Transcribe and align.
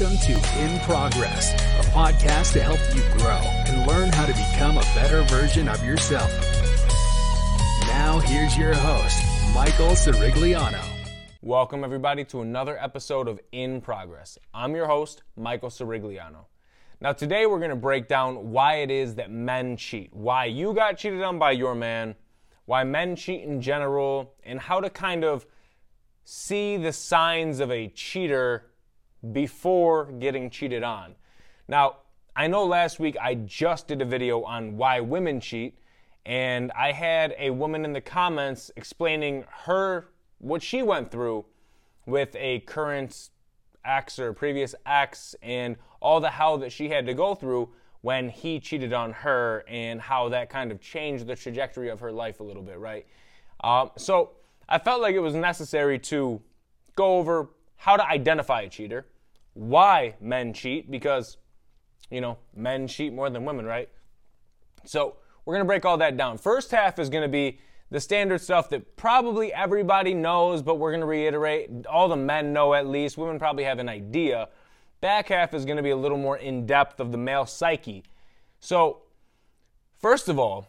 Welcome 0.00 0.16
to 0.20 0.32
In 0.58 0.80
Progress, 0.80 1.52
a 1.52 1.90
podcast 1.90 2.54
to 2.54 2.62
help 2.62 2.80
you 2.96 3.02
grow 3.18 3.36
and 3.36 3.86
learn 3.86 4.10
how 4.10 4.24
to 4.24 4.32
become 4.32 4.78
a 4.78 4.82
better 4.94 5.20
version 5.24 5.68
of 5.68 5.84
yourself. 5.84 6.30
Now, 7.82 8.18
here's 8.20 8.56
your 8.56 8.72
host, 8.72 9.22
Michael 9.54 9.88
Cirigliano. 9.88 10.82
Welcome, 11.42 11.84
everybody, 11.84 12.24
to 12.26 12.40
another 12.40 12.78
episode 12.78 13.28
of 13.28 13.38
In 13.52 13.82
Progress. 13.82 14.38
I'm 14.54 14.74
your 14.74 14.86
host, 14.86 15.24
Michael 15.36 15.68
Cirigliano. 15.68 16.46
Now, 17.02 17.12
today 17.12 17.44
we're 17.44 17.58
going 17.58 17.70
to 17.70 17.76
break 17.76 18.08
down 18.08 18.50
why 18.50 18.76
it 18.76 18.90
is 18.90 19.16
that 19.16 19.30
men 19.30 19.76
cheat, 19.76 20.14
why 20.14 20.46
you 20.46 20.72
got 20.72 20.96
cheated 20.96 21.22
on 21.22 21.38
by 21.38 21.50
your 21.50 21.74
man, 21.74 22.14
why 22.64 22.82
men 22.82 23.14
cheat 23.14 23.42
in 23.42 23.60
general, 23.60 24.32
and 24.42 24.58
how 24.58 24.80
to 24.80 24.88
kind 24.88 25.22
of 25.22 25.44
see 26.24 26.78
the 26.78 26.94
signs 26.94 27.60
of 27.60 27.70
a 27.70 27.88
cheater 27.88 28.71
before 29.30 30.06
getting 30.12 30.50
cheated 30.50 30.82
on. 30.82 31.14
Now, 31.68 31.98
I 32.34 32.46
know 32.46 32.64
last 32.64 32.98
week 32.98 33.16
I 33.20 33.34
just 33.34 33.88
did 33.88 34.02
a 34.02 34.04
video 34.04 34.42
on 34.42 34.76
why 34.76 35.00
women 35.00 35.40
cheat, 35.40 35.78
and 36.24 36.72
I 36.72 36.92
had 36.92 37.34
a 37.38 37.50
woman 37.50 37.84
in 37.84 37.92
the 37.92 38.00
comments 38.00 38.70
explaining 38.76 39.44
her 39.64 40.08
what 40.38 40.62
she 40.62 40.82
went 40.82 41.10
through 41.10 41.44
with 42.06 42.34
a 42.36 42.60
current 42.60 43.30
ex 43.84 44.18
or 44.18 44.32
previous 44.32 44.74
ex 44.86 45.34
and 45.42 45.76
all 46.00 46.20
the 46.20 46.30
hell 46.30 46.58
that 46.58 46.72
she 46.72 46.88
had 46.88 47.06
to 47.06 47.14
go 47.14 47.34
through 47.34 47.68
when 48.00 48.28
he 48.28 48.58
cheated 48.58 48.92
on 48.92 49.12
her 49.12 49.64
and 49.68 50.00
how 50.00 50.28
that 50.28 50.50
kind 50.50 50.72
of 50.72 50.80
changed 50.80 51.26
the 51.26 51.36
trajectory 51.36 51.88
of 51.88 52.00
her 52.00 52.10
life 52.10 52.40
a 52.40 52.42
little 52.42 52.62
bit, 52.62 52.78
right? 52.78 53.06
Um, 53.62 53.90
so 53.96 54.32
I 54.68 54.78
felt 54.78 55.00
like 55.00 55.14
it 55.14 55.20
was 55.20 55.34
necessary 55.34 55.98
to 56.00 56.40
go 56.96 57.18
over 57.18 57.50
how 57.76 57.96
to 57.96 58.06
identify 58.06 58.62
a 58.62 58.68
cheater, 58.68 59.06
why 59.54 60.14
men 60.20 60.52
cheat, 60.52 60.90
because, 60.90 61.36
you 62.10 62.20
know, 62.20 62.38
men 62.54 62.86
cheat 62.86 63.12
more 63.12 63.30
than 63.30 63.44
women, 63.44 63.66
right? 63.66 63.88
So 64.84 65.16
we're 65.44 65.54
going 65.54 65.64
to 65.64 65.68
break 65.68 65.84
all 65.84 65.98
that 65.98 66.16
down. 66.16 66.38
First 66.38 66.70
half 66.70 66.98
is 66.98 67.08
going 67.08 67.22
to 67.22 67.28
be 67.28 67.58
the 67.90 68.00
standard 68.00 68.40
stuff 68.40 68.70
that 68.70 68.96
probably 68.96 69.52
everybody 69.52 70.14
knows, 70.14 70.62
but 70.62 70.76
we're 70.76 70.90
going 70.90 71.00
to 71.00 71.06
reiterate. 71.06 71.86
All 71.86 72.08
the 72.08 72.16
men 72.16 72.52
know 72.52 72.74
at 72.74 72.86
least. 72.86 73.18
Women 73.18 73.38
probably 73.38 73.64
have 73.64 73.78
an 73.78 73.88
idea. 73.88 74.48
Back 75.00 75.28
half 75.28 75.52
is 75.52 75.64
going 75.64 75.76
to 75.76 75.82
be 75.82 75.90
a 75.90 75.96
little 75.96 76.16
more 76.16 76.38
in 76.38 76.64
depth 76.64 77.00
of 77.00 77.12
the 77.12 77.18
male 77.18 77.44
psyche. 77.44 78.04
So, 78.60 79.02
first 80.00 80.28
of 80.28 80.38
all, 80.38 80.68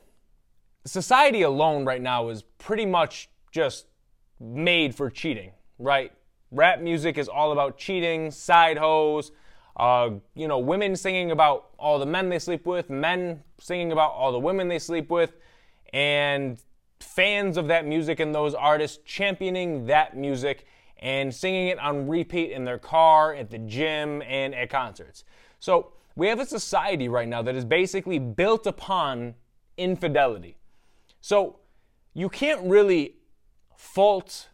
society 0.85 1.43
alone 1.43 1.85
right 1.85 2.01
now 2.01 2.29
is 2.29 2.43
pretty 2.57 2.85
much 2.85 3.29
just 3.51 3.85
made 4.39 4.95
for 4.95 5.09
cheating, 5.09 5.51
right? 5.79 6.11
Rap 6.53 6.79
music 6.79 7.17
is 7.17 7.27
all 7.27 7.51
about 7.51 7.77
cheating, 7.77 8.29
side 8.29 8.77
hoes, 8.77 9.31
uh, 9.75 10.11
you 10.35 10.47
know, 10.47 10.59
women 10.59 10.95
singing 10.95 11.31
about 11.31 11.69
all 11.79 11.97
the 11.97 12.05
men 12.05 12.29
they 12.29 12.37
sleep 12.37 12.67
with, 12.67 12.91
men 12.91 13.41
singing 13.59 13.91
about 13.91 14.11
all 14.11 14.31
the 14.31 14.39
women 14.39 14.67
they 14.67 14.77
sleep 14.77 15.09
with, 15.09 15.33
and 15.93 16.59
fans 16.99 17.57
of 17.57 17.67
that 17.67 17.85
music 17.87 18.19
and 18.19 18.33
those 18.33 18.53
artists 18.53 18.99
championing 19.03 19.87
that 19.87 20.15
music 20.15 20.67
and 20.99 21.33
singing 21.33 21.67
it 21.67 21.79
on 21.79 22.07
repeat 22.07 22.51
in 22.51 22.63
their 22.63 22.77
car, 22.77 23.33
at 23.33 23.49
the 23.49 23.57
gym, 23.57 24.21
and 24.21 24.53
at 24.53 24.69
concerts. 24.69 25.25
So 25.59 25.91
we 26.15 26.27
have 26.27 26.39
a 26.39 26.45
society 26.45 27.09
right 27.09 27.27
now 27.27 27.41
that 27.41 27.55
is 27.55 27.65
basically 27.65 28.19
built 28.19 28.67
upon 28.67 29.33
infidelity. 29.75 30.55
So 31.19 31.59
you 32.13 32.29
can't 32.29 32.61
really 32.69 33.15
fault 33.75 34.49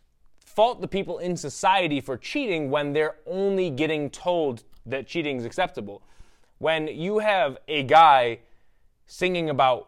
fault 0.60 0.82
the 0.82 0.88
people 0.90 1.20
in 1.20 1.38
society 1.38 2.02
for 2.02 2.18
cheating 2.18 2.70
when 2.70 2.92
they're 2.92 3.16
only 3.26 3.70
getting 3.70 4.10
told 4.10 4.62
that 4.86 5.08
cheating 5.08 5.38
is 5.38 5.46
acceptable. 5.46 6.02
When 6.58 6.90
you 6.90 7.20
have 7.20 7.60
a 7.70 7.84
guy 7.84 8.40
singing 9.06 9.50
about 9.50 9.88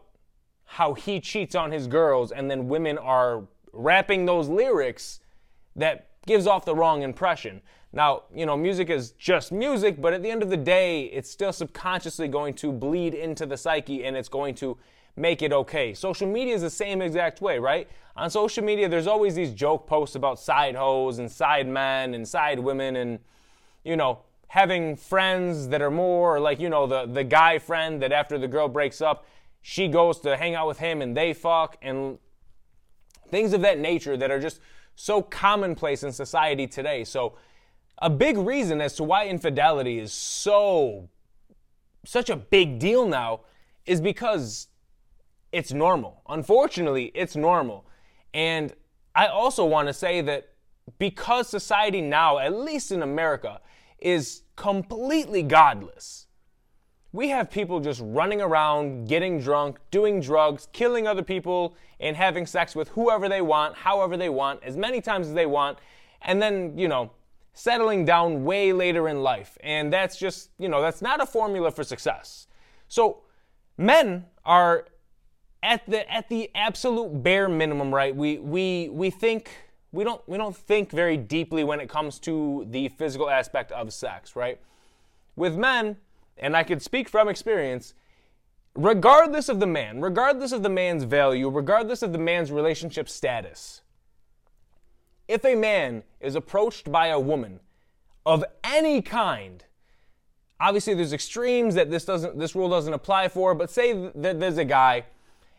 how 0.64 0.94
he 0.94 1.20
cheats 1.20 1.54
on 1.54 1.72
his 1.72 1.86
girls 1.86 2.32
and 2.32 2.50
then 2.50 2.68
women 2.68 2.96
are 2.96 3.42
rapping 3.74 4.24
those 4.24 4.48
lyrics 4.48 5.20
that 5.76 6.08
gives 6.26 6.46
off 6.46 6.64
the 6.64 6.74
wrong 6.74 7.02
impression. 7.02 7.60
Now, 7.92 8.22
you 8.34 8.46
know, 8.46 8.56
music 8.56 8.88
is 8.88 9.10
just 9.18 9.52
music, 9.52 10.00
but 10.00 10.14
at 10.14 10.22
the 10.22 10.30
end 10.30 10.42
of 10.42 10.48
the 10.48 10.56
day, 10.56 11.02
it's 11.04 11.30
still 11.30 11.52
subconsciously 11.52 12.28
going 12.28 12.54
to 12.54 12.72
bleed 12.72 13.12
into 13.12 13.44
the 13.44 13.58
psyche 13.58 14.04
and 14.06 14.16
it's 14.16 14.30
going 14.30 14.54
to 14.54 14.78
make 15.16 15.42
it 15.42 15.52
okay. 15.52 15.94
Social 15.94 16.26
media 16.26 16.54
is 16.54 16.62
the 16.62 16.70
same 16.70 17.02
exact 17.02 17.40
way, 17.40 17.58
right? 17.58 17.88
On 18.16 18.30
social 18.30 18.64
media, 18.64 18.88
there's 18.88 19.06
always 19.06 19.34
these 19.34 19.52
joke 19.52 19.86
posts 19.86 20.16
about 20.16 20.38
side 20.38 20.74
hoes 20.74 21.18
and 21.18 21.30
side 21.30 21.66
men 21.66 22.14
and 22.14 22.26
side 22.26 22.58
women 22.58 22.96
and, 22.96 23.18
you 23.84 23.96
know, 23.96 24.20
having 24.48 24.96
friends 24.96 25.68
that 25.68 25.80
are 25.80 25.90
more 25.90 26.38
like, 26.38 26.60
you 26.60 26.68
know, 26.68 26.86
the, 26.86 27.06
the 27.06 27.24
guy 27.24 27.58
friend 27.58 28.02
that 28.02 28.12
after 28.12 28.38
the 28.38 28.48
girl 28.48 28.68
breaks 28.68 29.00
up, 29.00 29.26
she 29.62 29.88
goes 29.88 30.20
to 30.20 30.36
hang 30.36 30.54
out 30.54 30.66
with 30.66 30.78
him 30.78 31.00
and 31.00 31.16
they 31.16 31.32
fuck 31.32 31.78
and 31.80 32.18
things 33.30 33.52
of 33.54 33.62
that 33.62 33.78
nature 33.78 34.16
that 34.16 34.30
are 34.30 34.40
just 34.40 34.60
so 34.94 35.22
commonplace 35.22 36.02
in 36.02 36.12
society 36.12 36.66
today. 36.66 37.04
So, 37.04 37.34
a 37.98 38.10
big 38.10 38.36
reason 38.36 38.80
as 38.80 38.96
to 38.96 39.04
why 39.04 39.26
infidelity 39.26 39.98
is 39.98 40.12
so 40.12 41.08
such 42.04 42.28
a 42.28 42.36
big 42.36 42.78
deal 42.80 43.06
now 43.06 43.40
is 43.86 44.00
because 44.00 44.68
it's 45.52 45.72
normal. 45.72 46.22
Unfortunately, 46.28 47.12
it's 47.14 47.36
normal. 47.36 47.86
And 48.34 48.72
I 49.14 49.26
also 49.26 49.64
want 49.64 49.88
to 49.88 49.94
say 49.94 50.20
that 50.22 50.48
because 50.98 51.48
society 51.48 52.00
now, 52.00 52.38
at 52.38 52.54
least 52.54 52.90
in 52.90 53.02
America, 53.02 53.60
is 53.98 54.42
completely 54.56 55.42
godless 55.42 56.26
we 57.12 57.28
have 57.28 57.50
people 57.50 57.78
just 57.78 58.00
running 58.02 58.40
around, 58.40 59.06
getting 59.06 59.38
drunk, 59.38 59.78
doing 59.90 60.20
drugs, 60.20 60.68
killing 60.72 61.06
other 61.06 61.22
people, 61.22 61.76
and 62.00 62.16
having 62.16 62.46
sex 62.46 62.74
with 62.74 62.88
whoever 62.88 63.28
they 63.28 63.42
want, 63.42 63.76
however 63.76 64.16
they 64.16 64.30
want, 64.30 64.62
as 64.64 64.76
many 64.76 65.00
times 65.00 65.28
as 65.28 65.34
they 65.34 65.46
want, 65.46 65.78
and 66.22 66.40
then, 66.40 66.76
you 66.76 66.88
know, 66.88 67.10
settling 67.52 68.06
down 68.06 68.44
way 68.44 68.72
later 68.72 69.08
in 69.08 69.22
life. 69.22 69.58
And 69.60 69.92
that's 69.92 70.16
just, 70.16 70.50
you 70.58 70.70
know, 70.70 70.80
that's 70.80 71.02
not 71.02 71.20
a 71.20 71.26
formula 71.26 71.70
for 71.70 71.84
success. 71.84 72.46
So, 72.88 73.24
men 73.76 74.24
are 74.44 74.86
at 75.62 75.86
the 75.86 76.10
at 76.12 76.28
the 76.28 76.50
absolute 76.54 77.22
bare 77.22 77.48
minimum, 77.48 77.94
right? 77.94 78.14
We 78.14 78.38
we 78.38 78.88
we 78.90 79.10
think 79.10 79.50
we 79.92 80.04
don't 80.04 80.26
we 80.28 80.36
don't 80.36 80.56
think 80.56 80.90
very 80.90 81.16
deeply 81.16 81.64
when 81.64 81.80
it 81.80 81.88
comes 81.88 82.18
to 82.20 82.66
the 82.70 82.88
physical 82.88 83.30
aspect 83.30 83.70
of 83.72 83.92
sex, 83.92 84.34
right? 84.34 84.60
With 85.36 85.54
men, 85.54 85.96
and 86.36 86.56
I 86.56 86.62
could 86.62 86.82
speak 86.82 87.08
from 87.08 87.28
experience, 87.28 87.94
regardless 88.74 89.48
of 89.48 89.60
the 89.60 89.66
man, 89.66 90.00
regardless 90.00 90.52
of 90.52 90.62
the 90.62 90.68
man's 90.68 91.04
value, 91.04 91.48
regardless 91.48 92.02
of 92.02 92.12
the 92.12 92.18
man's 92.18 92.50
relationship 92.50 93.08
status, 93.08 93.82
if 95.28 95.44
a 95.44 95.54
man 95.54 96.02
is 96.20 96.34
approached 96.34 96.90
by 96.90 97.08
a 97.08 97.20
woman 97.20 97.60
of 98.26 98.44
any 98.64 99.00
kind, 99.02 99.64
obviously 100.60 100.94
there's 100.94 101.12
extremes 101.12 101.74
that 101.74 101.90
this 101.90 102.04
doesn't 102.04 102.38
this 102.38 102.54
rule 102.54 102.68
doesn't 102.68 102.92
apply 102.92 103.28
for, 103.28 103.54
but 103.54 103.70
say 103.70 104.10
that 104.14 104.40
there's 104.40 104.58
a 104.58 104.64
guy 104.64 105.04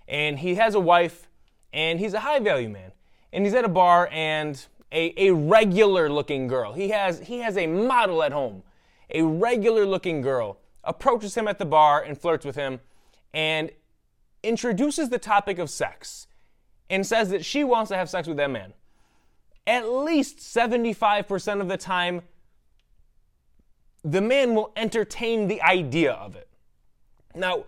and 0.08 0.40
he 0.40 0.56
has 0.56 0.75
a 0.75 0.80
wife 0.80 1.28
and 1.72 2.00
he's 2.00 2.14
a 2.14 2.19
high 2.19 2.40
value 2.40 2.69
man 2.69 2.91
and 3.31 3.46
he's 3.46 3.53
at 3.53 3.66
a 3.66 3.69
bar 3.69 4.09
and 4.12 4.66
a, 4.91 5.14
a 5.18 5.34
regular 5.34 6.09
looking 6.09 6.47
girl. 6.47 6.74
He 6.74 6.90
has 6.90 7.19
he 7.19 7.40
has 7.40 7.58
a 7.58 7.68
model 7.68 8.24
at 8.24 8.31
home, 8.31 8.63
a 9.09 9.24
regular 9.24 9.86
looking 9.86 10.22
girl 10.22 10.59
approaches 10.84 11.36
him 11.36 11.47
at 11.47 11.59
the 11.59 11.66
bar 11.66 12.02
and 12.02 12.18
flirts 12.18 12.46
with 12.46 12.56
him 12.56 12.80
and 13.34 13.72
introduces 14.44 15.09
the 15.09 15.18
topic 15.18 15.58
of 15.58 15.69
sex 15.69 16.28
and 16.90 17.06
says 17.06 17.30
that 17.30 17.44
she 17.44 17.63
wants 17.63 17.90
to 17.90 17.96
have 17.96 18.09
sex 18.09 18.28
with 18.28 18.38
that 18.38 18.52
man. 18.52 18.74
At 19.66 19.90
least 19.90 20.40
75% 20.40 21.62
of 21.62 21.69
the 21.69 21.78
time, 21.78 22.24
the 24.03 24.22
man 24.22 24.53
will 24.53 24.74
entertain 24.75 25.48
the 25.48 25.62
idea 25.62 26.12
of 26.12 26.36
it. 26.36 26.50
Now, 27.33 27.63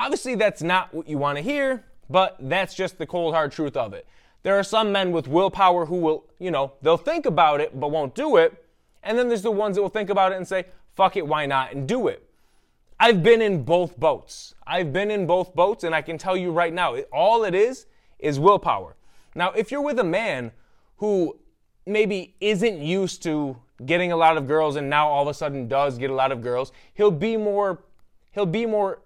obviously, 0.00 0.34
that's 0.34 0.62
not 0.62 0.92
what 0.92 1.08
you 1.08 1.18
want 1.18 1.36
to 1.38 1.42
hear, 1.42 1.84
but 2.08 2.36
that's 2.40 2.74
just 2.74 2.98
the 2.98 3.06
cold 3.06 3.34
hard 3.34 3.52
truth 3.52 3.76
of 3.76 3.92
it. 3.92 4.06
There 4.42 4.58
are 4.58 4.64
some 4.64 4.90
men 4.90 5.12
with 5.12 5.28
willpower 5.28 5.86
who 5.86 5.96
will, 5.96 6.24
you 6.38 6.50
know, 6.50 6.72
they'll 6.82 6.96
think 6.96 7.26
about 7.26 7.60
it 7.60 7.78
but 7.78 7.90
won't 7.90 8.14
do 8.14 8.36
it. 8.38 8.64
And 9.02 9.18
then 9.18 9.28
there's 9.28 9.42
the 9.42 9.50
ones 9.50 9.76
that 9.76 9.82
will 9.82 9.90
think 9.90 10.10
about 10.10 10.32
it 10.32 10.36
and 10.36 10.48
say, 10.48 10.64
fuck 10.94 11.16
it, 11.16 11.26
why 11.26 11.46
not, 11.46 11.72
and 11.72 11.86
do 11.86 12.08
it. 12.08 12.26
I've 12.98 13.22
been 13.22 13.40
in 13.40 13.62
both 13.64 13.98
boats. 13.98 14.54
I've 14.66 14.92
been 14.92 15.10
in 15.10 15.26
both 15.26 15.54
boats, 15.54 15.84
and 15.84 15.94
I 15.94 16.02
can 16.02 16.18
tell 16.18 16.36
you 16.36 16.50
right 16.50 16.72
now, 16.72 16.96
all 17.12 17.44
it 17.44 17.54
is 17.54 17.86
is 18.18 18.38
willpower. 18.38 18.96
Now, 19.34 19.52
if 19.52 19.70
you're 19.70 19.80
with 19.80 19.98
a 19.98 20.04
man 20.04 20.52
who 20.96 21.38
maybe 21.86 22.34
isn't 22.40 22.82
used 22.82 23.22
to 23.22 23.56
getting 23.86 24.12
a 24.12 24.16
lot 24.16 24.36
of 24.36 24.46
girls 24.46 24.76
and 24.76 24.90
now 24.90 25.08
all 25.08 25.22
of 25.22 25.28
a 25.28 25.34
sudden 25.34 25.66
does 25.66 25.96
get 25.96 26.10
a 26.10 26.14
lot 26.14 26.32
of 26.32 26.42
girls, 26.42 26.72
he'll 26.94 27.10
be 27.10 27.36
more 27.36 27.82
he'll 28.32 28.46
be 28.46 28.66
more 28.66 29.00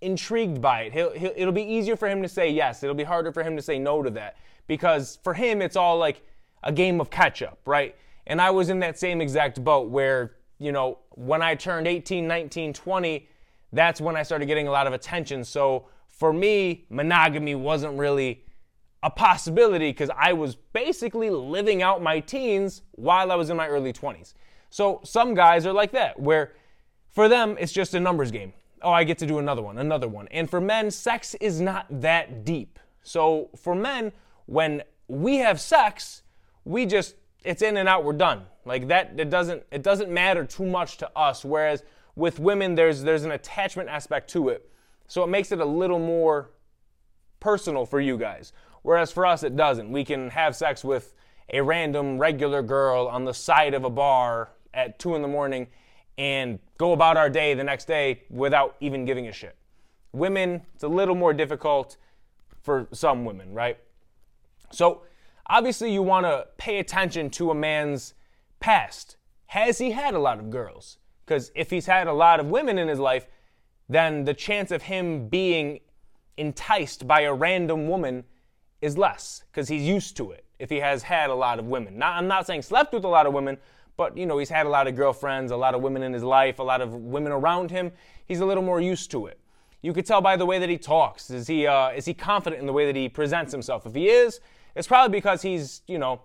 intrigued 0.00 0.60
by 0.60 0.82
it. 0.82 0.92
He'll, 0.92 1.12
he'll, 1.12 1.32
it'll 1.36 1.52
be 1.52 1.62
easier 1.62 1.96
for 1.96 2.08
him 2.08 2.22
to 2.22 2.28
say 2.28 2.50
yes. 2.50 2.82
It'll 2.82 2.94
be 2.94 3.04
harder 3.04 3.32
for 3.32 3.42
him 3.42 3.56
to 3.56 3.62
say 3.62 3.78
no 3.78 4.02
to 4.02 4.10
that 4.10 4.36
because 4.66 5.18
for 5.22 5.34
him 5.34 5.62
it's 5.62 5.76
all 5.76 5.96
like 5.98 6.22
a 6.62 6.72
game 6.72 7.00
of 7.00 7.10
catch 7.10 7.42
up, 7.42 7.58
right? 7.66 7.96
And 8.26 8.40
I 8.40 8.50
was 8.50 8.68
in 8.68 8.80
that 8.80 8.98
same 8.98 9.20
exact 9.20 9.62
boat 9.62 9.88
where 9.88 10.36
you 10.58 10.72
know, 10.72 10.98
when 11.10 11.42
I 11.42 11.54
turned 11.54 11.86
18, 11.86 12.26
19, 12.26 12.72
20, 12.72 13.28
that's 13.72 14.00
when 14.00 14.16
I 14.16 14.22
started 14.22 14.46
getting 14.46 14.68
a 14.68 14.70
lot 14.70 14.86
of 14.86 14.92
attention. 14.92 15.44
So 15.44 15.88
for 16.08 16.32
me, 16.32 16.86
monogamy 16.88 17.54
wasn't 17.54 17.98
really 17.98 18.44
a 19.02 19.10
possibility 19.10 19.90
because 19.90 20.10
I 20.16 20.32
was 20.32 20.54
basically 20.54 21.30
living 21.30 21.82
out 21.82 22.02
my 22.02 22.20
teens 22.20 22.82
while 22.92 23.30
I 23.30 23.34
was 23.34 23.50
in 23.50 23.56
my 23.56 23.68
early 23.68 23.92
20s. 23.92 24.34
So 24.70 25.00
some 25.04 25.34
guys 25.34 25.66
are 25.66 25.72
like 25.72 25.92
that, 25.92 26.18
where 26.18 26.52
for 27.10 27.28
them, 27.28 27.56
it's 27.60 27.72
just 27.72 27.94
a 27.94 28.00
numbers 28.00 28.30
game. 28.30 28.52
Oh, 28.82 28.90
I 28.90 29.04
get 29.04 29.18
to 29.18 29.26
do 29.26 29.38
another 29.38 29.62
one, 29.62 29.78
another 29.78 30.08
one. 30.08 30.28
And 30.30 30.48
for 30.48 30.60
men, 30.60 30.90
sex 30.90 31.34
is 31.40 31.60
not 31.60 31.86
that 31.90 32.44
deep. 32.44 32.78
So 33.02 33.50
for 33.56 33.74
men, 33.74 34.12
when 34.46 34.82
we 35.08 35.36
have 35.36 35.60
sex, 35.60 36.22
we 36.64 36.86
just 36.86 37.14
it's 37.44 37.62
in 37.62 37.76
and 37.76 37.88
out, 37.88 38.04
we're 38.04 38.12
done. 38.12 38.42
Like 38.64 38.88
that 38.88 39.14
it 39.18 39.30
doesn't 39.30 39.62
it 39.70 39.82
doesn't 39.82 40.10
matter 40.10 40.44
too 40.44 40.66
much 40.66 40.96
to 40.98 41.10
us 41.16 41.44
whereas 41.44 41.84
with 42.16 42.40
women 42.40 42.74
there's 42.74 43.02
there's 43.02 43.24
an 43.24 43.30
attachment 43.30 43.88
aspect 43.88 44.28
to 44.30 44.48
it. 44.48 44.68
So 45.06 45.22
it 45.22 45.28
makes 45.28 45.52
it 45.52 45.60
a 45.60 45.64
little 45.64 46.00
more 46.00 46.50
personal 47.38 47.86
for 47.86 48.00
you 48.00 48.18
guys. 48.18 48.52
Whereas 48.82 49.12
for 49.12 49.24
us 49.24 49.42
it 49.42 49.56
doesn't. 49.56 49.90
We 49.90 50.04
can 50.04 50.30
have 50.30 50.56
sex 50.56 50.82
with 50.82 51.14
a 51.52 51.60
random 51.60 52.18
regular 52.18 52.62
girl 52.62 53.06
on 53.06 53.24
the 53.24 53.34
side 53.34 53.74
of 53.74 53.84
a 53.84 53.90
bar 53.90 54.50
at 54.74 54.98
2 54.98 55.14
in 55.14 55.22
the 55.22 55.28
morning 55.28 55.68
and 56.18 56.58
go 56.78 56.92
about 56.92 57.16
our 57.16 57.28
day 57.28 57.54
the 57.54 57.64
next 57.64 57.86
day 57.86 58.22
without 58.30 58.76
even 58.80 59.04
giving 59.04 59.28
a 59.28 59.32
shit. 59.32 59.56
Women, 60.12 60.62
it's 60.74 60.84
a 60.84 60.88
little 60.88 61.14
more 61.14 61.34
difficult 61.34 61.96
for 62.62 62.88
some 62.92 63.24
women, 63.24 63.52
right? 63.52 63.78
So, 64.70 65.02
obviously, 65.48 65.92
you 65.92 66.02
want 66.02 66.26
to 66.26 66.46
pay 66.56 66.78
attention 66.78 67.30
to 67.30 67.50
a 67.50 67.54
man's 67.54 68.14
past. 68.60 69.16
Has 69.46 69.78
he 69.78 69.92
had 69.92 70.14
a 70.14 70.18
lot 70.18 70.38
of 70.38 70.50
girls? 70.50 70.98
Because 71.24 71.50
if 71.54 71.70
he's 71.70 71.86
had 71.86 72.06
a 72.06 72.12
lot 72.12 72.40
of 72.40 72.46
women 72.46 72.78
in 72.78 72.88
his 72.88 72.98
life, 72.98 73.26
then 73.88 74.24
the 74.24 74.34
chance 74.34 74.70
of 74.70 74.82
him 74.82 75.28
being 75.28 75.80
enticed 76.36 77.06
by 77.06 77.22
a 77.22 77.32
random 77.32 77.88
woman 77.88 78.24
is 78.80 78.98
less 78.98 79.42
because 79.50 79.68
he's 79.68 79.82
used 79.82 80.16
to 80.16 80.30
it 80.32 80.44
if 80.58 80.70
he 80.70 80.76
has 80.76 81.02
had 81.02 81.30
a 81.30 81.34
lot 81.34 81.58
of 81.58 81.66
women. 81.66 81.98
Now, 81.98 82.12
I'm 82.12 82.28
not 82.28 82.46
saying 82.46 82.62
slept 82.62 82.92
with 82.92 83.04
a 83.04 83.08
lot 83.08 83.26
of 83.26 83.32
women, 83.32 83.58
but 83.96 84.16
you 84.16 84.26
know, 84.26 84.38
he's 84.38 84.48
had 84.48 84.66
a 84.66 84.68
lot 84.68 84.86
of 84.86 84.94
girlfriends, 84.94 85.52
a 85.52 85.56
lot 85.56 85.74
of 85.74 85.82
women 85.82 86.02
in 86.02 86.12
his 86.12 86.22
life, 86.22 86.58
a 86.58 86.62
lot 86.62 86.80
of 86.80 86.94
women 86.94 87.32
around 87.32 87.70
him. 87.70 87.92
He's 88.26 88.40
a 88.40 88.46
little 88.46 88.62
more 88.62 88.80
used 88.80 89.10
to 89.12 89.26
it. 89.26 89.38
You 89.82 89.92
could 89.92 90.06
tell 90.06 90.20
by 90.20 90.36
the 90.36 90.46
way 90.46 90.58
that 90.58 90.68
he 90.68 90.78
talks. 90.78 91.30
Is 91.30 91.46
he 91.46 91.66
uh, 91.66 91.90
is 91.90 92.04
he 92.04 92.14
confident 92.14 92.60
in 92.60 92.66
the 92.66 92.72
way 92.72 92.86
that 92.86 92.96
he 92.96 93.08
presents 93.08 93.52
himself? 93.52 93.86
If 93.86 93.94
he 93.94 94.08
is, 94.08 94.40
it's 94.74 94.88
probably 94.88 95.16
because 95.16 95.42
he's 95.42 95.82
you 95.86 95.98
know 95.98 96.22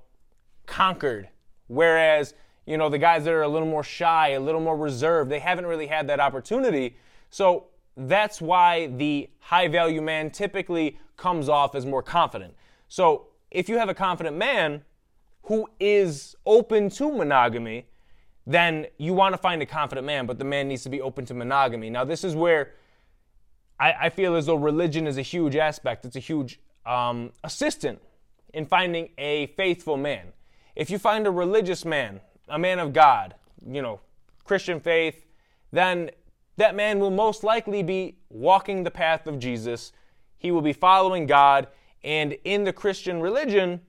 conquered. 0.65 1.29
Whereas 1.67 2.33
you 2.65 2.77
know 2.77 2.89
the 2.89 2.97
guys 2.97 3.23
that 3.25 3.33
are 3.33 3.43
a 3.43 3.47
little 3.47 3.67
more 3.67 3.83
shy, 3.83 4.29
a 4.29 4.39
little 4.39 4.61
more 4.61 4.77
reserved, 4.77 5.29
they 5.29 5.39
haven't 5.39 5.65
really 5.65 5.87
had 5.87 6.07
that 6.07 6.19
opportunity. 6.19 6.97
So 7.29 7.67
that's 7.95 8.41
why 8.41 8.87
the 8.87 9.29
high 9.39 9.67
value 9.67 10.01
man 10.01 10.31
typically 10.31 10.97
comes 11.17 11.49
off 11.49 11.75
as 11.75 11.85
more 11.85 12.01
confident. 12.01 12.55
So 12.87 13.27
if 13.51 13.69
you 13.69 13.77
have 13.77 13.89
a 13.89 13.93
confident 13.93 14.37
man, 14.37 14.83
who 15.43 15.69
is 15.79 16.35
open 16.45 16.89
to 16.91 17.11
monogamy, 17.11 17.87
then 18.45 18.87
you 18.97 19.13
want 19.13 19.33
to 19.33 19.37
find 19.37 19.61
a 19.61 19.65
confident 19.65 20.05
man, 20.05 20.25
but 20.25 20.37
the 20.39 20.45
man 20.45 20.67
needs 20.67 20.83
to 20.83 20.89
be 20.89 21.01
open 21.01 21.25
to 21.25 21.33
monogamy. 21.33 21.89
Now, 21.89 22.03
this 22.03 22.23
is 22.23 22.35
where 22.35 22.73
I, 23.79 23.93
I 24.01 24.09
feel 24.09 24.35
as 24.35 24.45
though 24.45 24.55
religion 24.55 25.07
is 25.07 25.17
a 25.17 25.21
huge 25.21 25.55
aspect, 25.55 26.05
it's 26.05 26.15
a 26.15 26.19
huge 26.19 26.59
um, 26.85 27.31
assistant 27.43 28.01
in 28.53 28.65
finding 28.65 29.09
a 29.17 29.47
faithful 29.47 29.97
man. 29.97 30.27
If 30.75 30.89
you 30.89 30.99
find 30.99 31.27
a 31.27 31.31
religious 31.31 31.85
man, 31.85 32.21
a 32.47 32.59
man 32.59 32.79
of 32.79 32.93
God, 32.93 33.35
you 33.65 33.81
know, 33.81 33.99
Christian 34.43 34.79
faith, 34.79 35.25
then 35.71 36.11
that 36.57 36.75
man 36.75 36.99
will 36.99 37.11
most 37.11 37.43
likely 37.43 37.83
be 37.83 38.17
walking 38.29 38.83
the 38.83 38.91
path 38.91 39.27
of 39.27 39.39
Jesus. 39.39 39.93
He 40.37 40.51
will 40.51 40.61
be 40.61 40.73
following 40.73 41.25
God. 41.25 41.67
And 42.03 42.37
in 42.43 42.63
the 42.63 42.73
Christian 42.73 43.21
religion, 43.21 43.81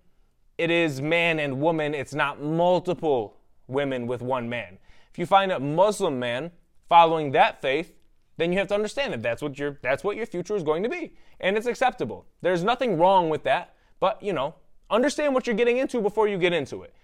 it 0.58 0.70
is 0.70 1.00
man 1.00 1.38
and 1.38 1.60
woman, 1.60 1.94
it's 1.94 2.14
not 2.14 2.42
multiple 2.42 3.36
women 3.66 4.06
with 4.06 4.22
one 4.22 4.48
man. 4.48 4.78
If 5.10 5.18
you 5.18 5.26
find 5.26 5.52
a 5.52 5.60
Muslim 5.60 6.18
man 6.18 6.50
following 6.88 7.32
that 7.32 7.60
faith, 7.60 7.92
then 8.36 8.52
you 8.52 8.58
have 8.58 8.68
to 8.68 8.74
understand 8.74 9.12
that 9.12 9.22
that's 9.22 9.42
what 9.42 9.58
your 9.58 9.78
that's 9.82 10.02
what 10.02 10.16
your 10.16 10.26
future 10.26 10.56
is 10.56 10.62
going 10.62 10.82
to 10.82 10.88
be 10.88 11.12
and 11.42 11.56
it's 11.56 11.66
acceptable. 11.66 12.24
There's 12.40 12.64
nothing 12.64 12.96
wrong 12.96 13.28
with 13.28 13.42
that, 13.42 13.74
but 14.00 14.22
you 14.22 14.32
know, 14.32 14.54
understand 14.88 15.34
what 15.34 15.46
you're 15.46 15.56
getting 15.56 15.78
into 15.78 16.00
before 16.00 16.28
you 16.28 16.38
get 16.38 16.52
into 16.52 16.82
it. 16.82 16.94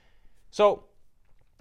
So, 0.51 0.85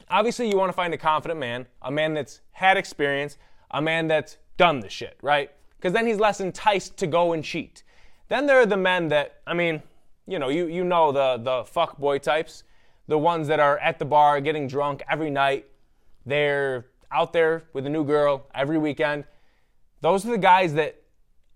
obviously 0.09 0.49
you 0.49 0.57
want 0.57 0.69
to 0.69 0.73
find 0.73 0.93
a 0.93 0.97
confident 0.97 1.39
man, 1.39 1.65
a 1.81 1.91
man 1.91 2.13
that's 2.13 2.41
had 2.51 2.77
experience, 2.77 3.37
a 3.71 3.81
man 3.81 4.07
that's 4.07 4.37
done 4.55 4.79
the 4.79 4.89
shit, 4.89 5.17
right? 5.21 5.51
Because 5.77 5.93
then 5.93 6.07
he's 6.07 6.19
less 6.19 6.39
enticed 6.39 6.97
to 6.97 7.07
go 7.07 7.33
and 7.33 7.43
cheat. 7.43 7.83
Then 8.29 8.45
there 8.45 8.59
are 8.59 8.65
the 8.65 8.77
men 8.77 9.09
that, 9.09 9.41
I 9.45 9.53
mean, 9.53 9.81
you 10.27 10.39
know, 10.39 10.49
you, 10.49 10.67
you 10.67 10.83
know 10.83 11.11
the, 11.11 11.37
the 11.37 11.63
fuck 11.63 11.97
boy 11.97 12.19
types, 12.19 12.63
the 13.07 13.17
ones 13.17 13.47
that 13.47 13.59
are 13.59 13.79
at 13.79 13.97
the 13.97 14.05
bar 14.05 14.41
getting 14.41 14.67
drunk 14.67 15.01
every 15.09 15.29
night. 15.29 15.65
They're 16.25 16.87
out 17.11 17.31
there 17.31 17.63
with 17.73 17.85
a 17.85 17.89
new 17.89 18.03
girl 18.03 18.47
every 18.53 18.77
weekend. 18.77 19.23
Those 20.01 20.25
are 20.25 20.31
the 20.31 20.37
guys 20.37 20.73
that, 20.73 21.01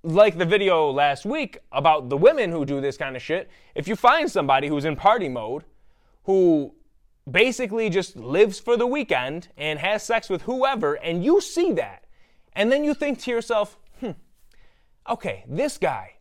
like 0.03 0.37
the 0.37 0.45
video 0.45 0.89
last 0.89 1.25
week 1.25 1.59
about 1.71 2.09
the 2.09 2.17
women 2.17 2.51
who 2.51 2.65
do 2.65 2.81
this 2.81 2.97
kind 2.97 3.15
of 3.15 3.21
shit, 3.21 3.51
if 3.75 3.87
you 3.87 3.95
find 3.95 4.31
somebody 4.31 4.67
who's 4.67 4.85
in 4.85 4.95
party 4.95 5.29
mode, 5.29 5.63
who 6.23 6.73
basically 7.29 7.89
just 7.89 8.15
lives 8.15 8.59
for 8.59 8.77
the 8.77 8.87
weekend 8.87 9.49
and 9.57 9.77
has 9.77 10.01
sex 10.01 10.29
with 10.29 10.43
whoever, 10.43 10.95
and 10.95 11.23
you 11.23 11.39
see 11.39 11.73
that, 11.73 12.05
and 12.53 12.71
then 12.71 12.83
you 12.83 12.93
think 12.93 13.19
to 13.19 13.31
yourself, 13.31 13.77
hmm, 13.99 14.11
okay, 15.07 15.43
this 15.47 15.77
guy, 15.77 16.13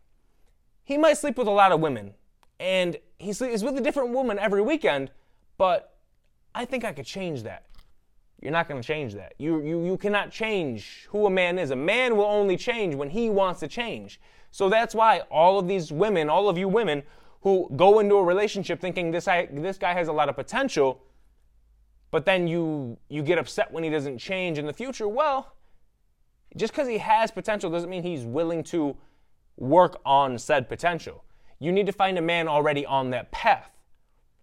he 0.83 0.97
might 0.97 1.17
sleep 1.17 1.37
with 1.37 1.47
a 1.47 1.51
lot 1.51 1.71
of 1.71 1.79
women, 1.79 2.13
and 2.61 2.97
he's, 3.17 3.39
he's 3.39 3.63
with 3.63 3.75
a 3.75 3.81
different 3.81 4.11
woman 4.11 4.37
every 4.37 4.61
weekend, 4.61 5.09
but 5.57 5.95
I 6.53 6.63
think 6.63 6.85
I 6.85 6.93
could 6.93 7.07
change 7.07 7.41
that. 7.43 7.65
You're 8.39 8.51
not 8.51 8.67
going 8.69 8.79
to 8.79 8.87
change 8.87 9.15
that. 9.15 9.33
You, 9.39 9.61
you, 9.63 9.83
you 9.83 9.97
cannot 9.97 10.31
change 10.31 11.07
who 11.09 11.25
a 11.25 11.29
man 11.29 11.57
is. 11.57 11.71
A 11.71 11.75
man 11.75 12.15
will 12.15 12.25
only 12.25 12.57
change 12.57 12.93
when 12.93 13.09
he 13.09 13.31
wants 13.31 13.59
to 13.61 13.67
change. 13.67 14.21
So 14.51 14.69
that's 14.69 14.93
why 14.93 15.21
all 15.31 15.57
of 15.57 15.67
these 15.67 15.91
women, 15.91 16.29
all 16.29 16.49
of 16.49 16.57
you 16.57 16.67
women 16.67 17.01
who 17.41 17.67
go 17.75 17.99
into 17.99 18.15
a 18.15 18.23
relationship 18.23 18.79
thinking 18.79 19.09
this 19.09 19.25
guy, 19.25 19.47
this 19.51 19.79
guy 19.79 19.93
has 19.93 20.07
a 20.07 20.13
lot 20.13 20.29
of 20.29 20.35
potential, 20.35 21.01
but 22.11 22.25
then 22.25 22.47
you, 22.47 22.95
you 23.09 23.23
get 23.23 23.39
upset 23.39 23.71
when 23.71 23.83
he 23.83 23.89
doesn't 23.89 24.19
change 24.19 24.59
in 24.59 24.67
the 24.67 24.73
future, 24.73 25.07
well, 25.07 25.55
just 26.55 26.73
because 26.73 26.87
he 26.87 26.99
has 26.99 27.31
potential 27.31 27.71
doesn't 27.71 27.89
mean 27.89 28.03
he's 28.03 28.23
willing 28.23 28.63
to 28.65 28.95
work 29.57 29.99
on 30.05 30.37
said 30.37 30.69
potential 30.69 31.23
you 31.61 31.71
need 31.71 31.85
to 31.85 31.93
find 31.93 32.17
a 32.17 32.21
man 32.21 32.47
already 32.47 32.85
on 32.85 33.11
that 33.11 33.31
path. 33.31 33.69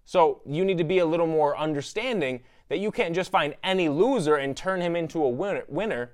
So 0.05 0.41
you 0.47 0.65
need 0.65 0.79
to 0.79 0.85
be 0.85 1.01
a 1.01 1.07
little 1.07 1.27
more 1.27 1.59
understanding 1.59 2.41
that 2.69 2.79
you 2.79 2.93
can't 2.93 3.15
just 3.15 3.31
find 3.31 3.57
any 3.65 3.89
loser 3.89 4.37
and 4.37 4.57
turn 4.57 4.81
him 4.81 4.95
into 4.95 5.23
a 5.23 5.29
winner, 5.29 5.65
winner 5.69 6.13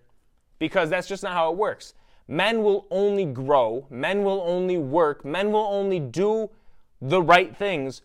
because 0.59 0.89
that's 0.89 1.07
just 1.07 1.23
not 1.23 1.35
how 1.35 1.53
it 1.53 1.59
works. 1.59 1.93
Men 2.27 2.63
will 2.63 2.87
only 2.91 3.27
grow, 3.27 3.87
men 3.91 4.25
will 4.25 4.41
only 4.47 4.79
work, 4.79 5.27
men 5.27 5.53
will 5.53 5.67
only 5.67 6.01
do 6.01 6.49
the 7.03 7.21
right 7.21 7.55
things 7.55 8.01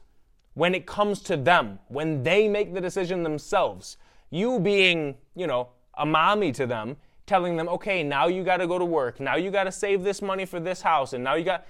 when 0.56 0.75
it 0.75 0.86
comes 0.86 1.22
to 1.22 1.38
them, 1.38 1.79
when 1.88 2.22
they 2.22 2.50
make 2.50 2.74
the 2.74 2.82
decision 2.82 3.24
themselves. 3.24 3.96
You 4.29 4.60
being, 4.60 5.15
you 5.36 5.48
know, 5.48 5.70
a 5.98 6.06
mommy 6.06 6.51
to 6.51 6.68
them, 6.68 6.98
telling 7.25 7.56
them, 7.56 7.70
okay, 7.70 8.03
now 8.03 8.27
you 8.27 8.44
got 8.44 8.58
to 8.58 8.68
go 8.68 8.77
to 8.77 8.84
work, 8.84 9.22
now 9.22 9.38
you 9.38 9.51
got 9.51 9.63
to 9.63 9.72
save 9.72 10.03
this 10.03 10.22
money 10.22 10.46
for 10.46 10.60
this 10.60 10.82
house, 10.82 11.13
and 11.13 11.24
now 11.24 11.36
you 11.36 11.46
got 11.46 11.65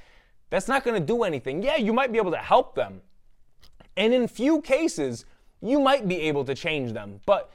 that's 0.50 0.68
not 0.68 0.84
going 0.84 1.00
to 1.00 1.06
do 1.06 1.24
anything. 1.24 1.62
Yeah, 1.62 1.78
you 1.78 1.94
might 1.94 2.12
be 2.12 2.18
able 2.18 2.32
to 2.32 2.38
help 2.38 2.76
them. 2.76 3.02
And 3.96 4.14
in 4.14 4.28
few 4.28 4.62
cases, 4.62 5.26
you 5.62 5.80
might 5.80 6.08
be 6.08 6.22
able 6.22 6.46
to 6.46 6.56
change 6.56 6.94
them. 6.94 7.20
But 7.26 7.52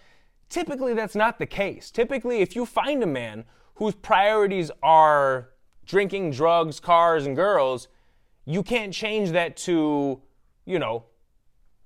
typically, 0.49 0.95
that's 0.95 1.15
not 1.15 1.39
the 1.39 1.47
case. 1.47 1.91
Typically, 1.91 2.41
if 2.41 2.55
you 2.55 2.67
find 2.67 3.03
a 3.03 3.07
man 3.07 3.45
whose 3.77 3.95
priorities 3.95 4.71
are 4.83 5.51
drinking, 5.87 6.31
drugs, 6.31 6.81
cars, 6.81 7.27
and 7.27 7.35
girls, 7.35 7.89
you 8.45 8.63
can't 8.63 8.93
change 8.93 9.31
that 9.31 9.57
to, 9.57 10.21
you 10.65 10.79
know, 10.79 11.05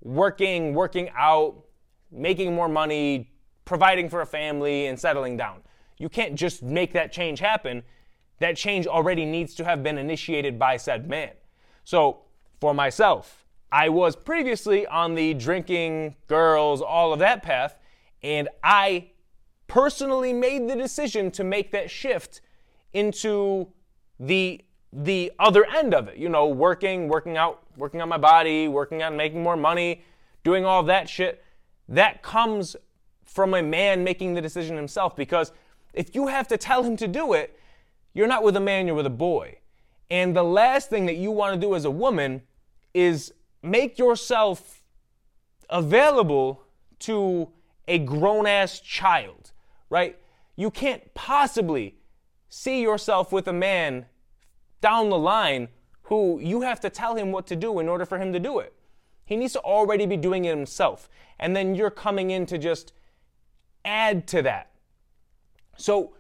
working, 0.01 0.75
working 0.75 1.11
out, 1.17 1.65
making 2.11 2.55
more 2.55 2.69
money, 2.69 3.31
providing 3.65 4.09
for 4.09 4.21
a 4.21 4.27
family, 4.27 4.87
and 4.87 4.99
settling 4.99 5.37
down. 5.37 5.63
You 5.99 6.09
can't 6.09 6.35
just 6.35 6.63
make 6.63 6.93
that 6.93 7.13
change 7.13 7.41
happen 7.41 7.83
that 8.41 8.57
change 8.57 8.87
already 8.87 9.25
needs 9.25 9.55
to 9.55 9.65
have 9.65 9.83
been 9.83 9.99
initiated 9.99 10.59
by 10.59 10.77
said 10.77 11.09
man. 11.09 11.31
So, 11.85 12.21
for 12.61 12.75
myself, 12.75 13.47
I 13.71 13.89
was 13.89 14.17
previously 14.17 14.87
on 14.87 15.15
the 15.15 15.35
drinking, 15.35 16.17
girls, 16.27 16.81
all 16.81 17.13
of 17.13 17.19
that 17.19 17.43
path, 17.43 17.77
and 18.23 18.49
I 18.63 19.11
personally 19.67 20.33
made 20.33 20.69
the 20.69 20.77
decision 20.77 21.31
to 21.33 21.45
make 21.45 21.71
that 21.73 21.91
shift 21.91 22.41
into 22.93 23.69
the 24.19 24.63
the 24.91 25.31
other 25.39 25.67
end 25.67 25.95
of 25.95 26.09
it. 26.09 26.17
You 26.17 26.31
know, 26.31 26.49
working, 26.49 27.09
working 27.09 27.37
out, 27.37 27.63
working 27.77 28.01
on 28.01 28.09
my 28.09 28.17
body, 28.17 28.69
working 28.69 29.03
on 29.03 29.17
making 29.17 29.43
more 29.43 29.57
money, 29.57 30.03
doing 30.45 30.65
all 30.65 30.83
that 30.85 31.09
shit. 31.09 31.45
That 31.89 32.23
comes 32.23 32.75
from 33.25 33.55
a 33.55 33.63
man 33.63 34.03
making 34.03 34.35
the 34.35 34.41
decision 34.41 34.77
himself 34.77 35.15
because 35.15 35.53
if 35.93 36.15
you 36.15 36.27
have 36.29 36.49
to 36.49 36.57
tell 36.57 36.83
him 36.83 36.97
to 36.97 37.07
do 37.07 37.35
it, 37.35 37.59
you're 38.19 38.27
not 38.27 38.43
with 38.43 38.57
a 38.57 38.61
man, 38.61 38.89
you're 38.89 38.97
with 38.97 39.07
a 39.07 39.11
boy. 39.11 39.61
And 40.11 40.35
the 40.35 40.43
last 40.43 40.91
thing 40.91 41.07
that 41.07 41.15
you 41.15 41.31
want 41.31 41.55
to 41.55 41.61
do 41.61 41.77
as 41.77 41.85
a 41.85 41.91
woman 41.91 42.43
is 42.93 43.33
make 43.63 43.97
yourself 43.97 44.83
available 45.71 46.65
to 46.99 47.49
a 47.87 48.01
grown 48.01 48.45
ass 48.45 48.81
child, 48.81 49.53
right? 49.89 50.19
You 50.57 50.69
can't 50.69 51.15
possibly 51.15 51.95
see 52.49 52.83
yourself 52.83 53.31
with 53.31 53.47
a 53.47 53.53
man 53.53 54.07
down 54.81 55.11
the 55.11 55.19
line 55.19 55.69
who 56.03 56.41
you 56.41 56.63
have 56.63 56.81
to 56.81 56.91
tell 56.91 57.15
him 57.15 57.31
what 57.31 57.47
to 57.47 57.55
do 57.55 57.79
in 57.79 57.89
order 57.89 58.05
for 58.05 58.19
him 58.19 58.33
to 58.33 58.41
do 58.41 58.59
it. 58.59 58.75
He 59.27 59.37
needs 59.37 59.53
to 59.53 59.61
already 59.61 60.07
be 60.07 60.17
doing 60.17 60.45
it 60.45 60.51
himself. 60.51 61.09
And 61.39 61.55
then 61.55 61.77
you're 61.77 61.89
coming 61.89 62.33
in 62.33 62.47
to 62.47 62.59
just 62.59 62.93
add 63.85 64.27
to 64.27 64.43
that. 64.43 64.73
So 65.77 66.15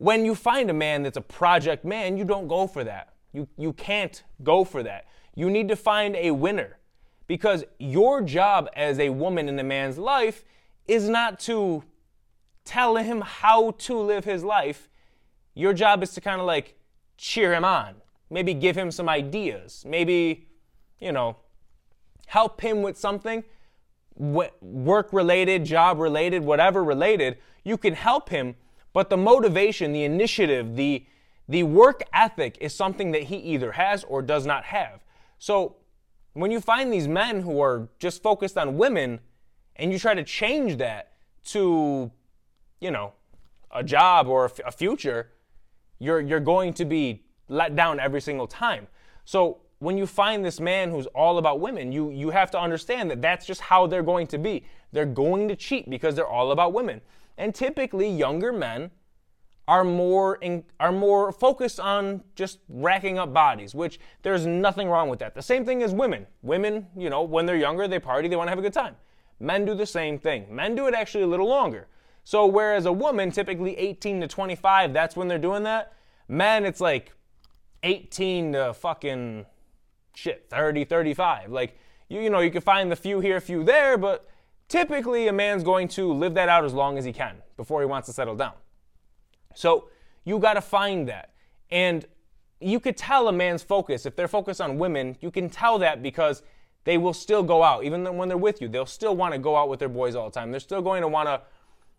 when 0.00 0.24
you 0.24 0.34
find 0.34 0.70
a 0.70 0.72
man 0.72 1.02
that's 1.02 1.18
a 1.18 1.20
project 1.20 1.84
man, 1.84 2.16
you 2.16 2.24
don't 2.24 2.48
go 2.48 2.66
for 2.66 2.82
that. 2.84 3.12
You, 3.34 3.46
you 3.58 3.74
can't 3.74 4.22
go 4.42 4.64
for 4.64 4.82
that. 4.82 5.04
You 5.34 5.50
need 5.50 5.68
to 5.68 5.76
find 5.76 6.16
a 6.16 6.30
winner 6.30 6.78
because 7.26 7.64
your 7.78 8.22
job 8.22 8.70
as 8.74 8.98
a 8.98 9.10
woman 9.10 9.46
in 9.46 9.58
a 9.58 9.62
man's 9.62 9.98
life 9.98 10.42
is 10.88 11.06
not 11.06 11.38
to 11.40 11.84
tell 12.64 12.96
him 12.96 13.20
how 13.20 13.72
to 13.72 13.98
live 13.98 14.24
his 14.24 14.42
life. 14.42 14.88
Your 15.54 15.74
job 15.74 16.02
is 16.02 16.14
to 16.14 16.22
kind 16.22 16.40
of 16.40 16.46
like 16.46 16.78
cheer 17.18 17.52
him 17.52 17.64
on, 17.66 17.96
maybe 18.30 18.54
give 18.54 18.78
him 18.78 18.90
some 18.90 19.06
ideas, 19.06 19.84
maybe, 19.86 20.48
you 20.98 21.12
know, 21.12 21.36
help 22.26 22.62
him 22.62 22.80
with 22.80 22.96
something 22.96 23.44
work 24.16 25.12
related, 25.12 25.66
job 25.66 25.98
related, 25.98 26.42
whatever 26.42 26.82
related. 26.82 27.36
You 27.64 27.76
can 27.76 27.92
help 27.92 28.30
him, 28.30 28.54
but 28.92 29.10
the 29.10 29.16
motivation, 29.16 29.92
the 29.92 30.04
initiative, 30.04 30.76
the 30.76 31.04
the 31.48 31.64
work 31.64 32.04
ethic 32.12 32.56
is 32.60 32.72
something 32.72 33.10
that 33.10 33.24
he 33.24 33.36
either 33.36 33.72
has 33.72 34.04
or 34.04 34.22
does 34.22 34.46
not 34.46 34.62
have. 34.64 35.00
So 35.40 35.74
when 36.34 36.52
you 36.52 36.60
find 36.60 36.92
these 36.92 37.08
men 37.08 37.40
who 37.40 37.60
are 37.60 37.88
just 37.98 38.22
focused 38.22 38.56
on 38.56 38.76
women 38.76 39.18
and 39.74 39.92
you 39.92 39.98
try 39.98 40.14
to 40.14 40.22
change 40.22 40.76
that 40.76 41.14
to, 41.46 42.10
you 42.80 42.90
know, 42.92 43.14
a 43.72 43.82
job 43.82 44.28
or 44.28 44.50
a 44.64 44.70
future, 44.70 45.32
you're, 45.98 46.20
you're 46.20 46.38
going 46.38 46.72
to 46.74 46.84
be 46.84 47.24
let 47.48 47.74
down 47.74 47.98
every 47.98 48.20
single 48.20 48.46
time. 48.46 48.86
So 49.24 49.58
when 49.80 49.98
you 49.98 50.06
find 50.06 50.44
this 50.44 50.60
man 50.60 50.90
who's 50.90 51.06
all 51.06 51.38
about 51.38 51.58
women, 51.58 51.90
you, 51.90 52.10
you 52.10 52.30
have 52.30 52.52
to 52.52 52.60
understand 52.60 53.10
that 53.10 53.20
that's 53.20 53.44
just 53.44 53.60
how 53.60 53.88
they're 53.88 54.04
going 54.04 54.28
to 54.28 54.38
be. 54.38 54.64
They're 54.92 55.04
going 55.04 55.48
to 55.48 55.56
cheat 55.56 55.90
because 55.90 56.14
they're 56.14 56.26
all 56.26 56.52
about 56.52 56.72
women. 56.72 57.00
And 57.40 57.54
typically, 57.54 58.06
younger 58.06 58.52
men 58.52 58.90
are 59.66 59.82
more 59.82 60.34
in, 60.42 60.62
are 60.78 60.92
more 60.92 61.32
focused 61.32 61.80
on 61.80 62.22
just 62.34 62.58
racking 62.68 63.18
up 63.18 63.32
bodies, 63.32 63.74
which 63.74 63.98
there's 64.20 64.44
nothing 64.44 64.90
wrong 64.90 65.08
with 65.08 65.20
that. 65.20 65.34
The 65.34 65.40
same 65.40 65.64
thing 65.64 65.82
as 65.82 65.94
women. 65.94 66.26
Women, 66.42 66.88
you 66.94 67.08
know, 67.08 67.22
when 67.22 67.46
they're 67.46 67.56
younger, 67.56 67.88
they 67.88 67.98
party, 67.98 68.28
they 68.28 68.36
want 68.36 68.48
to 68.48 68.50
have 68.50 68.58
a 68.58 68.62
good 68.62 68.74
time. 68.74 68.94
Men 69.38 69.64
do 69.64 69.74
the 69.74 69.86
same 69.86 70.18
thing. 70.18 70.54
Men 70.54 70.74
do 70.74 70.86
it 70.86 70.92
actually 70.92 71.24
a 71.24 71.26
little 71.26 71.48
longer. 71.48 71.88
So 72.24 72.44
whereas 72.44 72.84
a 72.84 72.92
woman 72.92 73.30
typically 73.30 73.74
18 73.78 74.20
to 74.20 74.28
25, 74.28 74.92
that's 74.92 75.16
when 75.16 75.26
they're 75.26 75.38
doing 75.38 75.62
that. 75.62 75.94
Men, 76.28 76.66
it's 76.66 76.80
like 76.80 77.12
18 77.84 78.52
to 78.52 78.74
fucking 78.74 79.46
shit, 80.14 80.44
30, 80.50 80.84
35. 80.84 81.50
Like 81.50 81.78
you, 82.10 82.20
you 82.20 82.28
know, 82.28 82.40
you 82.40 82.50
can 82.50 82.60
find 82.60 82.92
the 82.92 82.96
few 82.96 83.20
here, 83.20 83.40
few 83.40 83.64
there, 83.64 83.96
but 83.96 84.28
typically 84.70 85.28
a 85.28 85.32
man's 85.32 85.62
going 85.62 85.88
to 85.88 86.10
live 86.12 86.32
that 86.34 86.48
out 86.48 86.64
as 86.64 86.72
long 86.72 86.96
as 86.96 87.04
he 87.04 87.12
can 87.12 87.36
before 87.58 87.80
he 87.80 87.86
wants 87.86 88.06
to 88.06 88.14
settle 88.14 88.36
down. 88.36 88.52
So 89.54 89.88
you 90.24 90.38
got 90.38 90.54
to 90.54 90.62
find 90.62 91.08
that. 91.08 91.34
And 91.70 92.06
you 92.60 92.78
could 92.80 92.96
tell 92.96 93.28
a 93.28 93.32
man's 93.32 93.62
focus, 93.62 94.06
if 94.06 94.16
they're 94.16 94.28
focused 94.28 94.60
on 94.60 94.78
women, 94.78 95.16
you 95.20 95.30
can 95.30 95.50
tell 95.50 95.78
that 95.80 96.02
because 96.02 96.42
they 96.84 96.98
will 96.98 97.12
still 97.12 97.42
go 97.42 97.62
out. 97.62 97.84
Even 97.84 98.16
when 98.16 98.28
they're 98.28 98.38
with 98.38 98.62
you, 98.62 98.68
they'll 98.68 98.86
still 98.86 99.16
want 99.16 99.34
to 99.34 99.38
go 99.38 99.56
out 99.56 99.68
with 99.68 99.80
their 99.80 99.88
boys 99.88 100.14
all 100.14 100.30
the 100.30 100.34
time. 100.34 100.50
They're 100.50 100.60
still 100.60 100.82
going 100.82 101.02
to 101.02 101.08
want 101.08 101.28
to, 101.28 101.42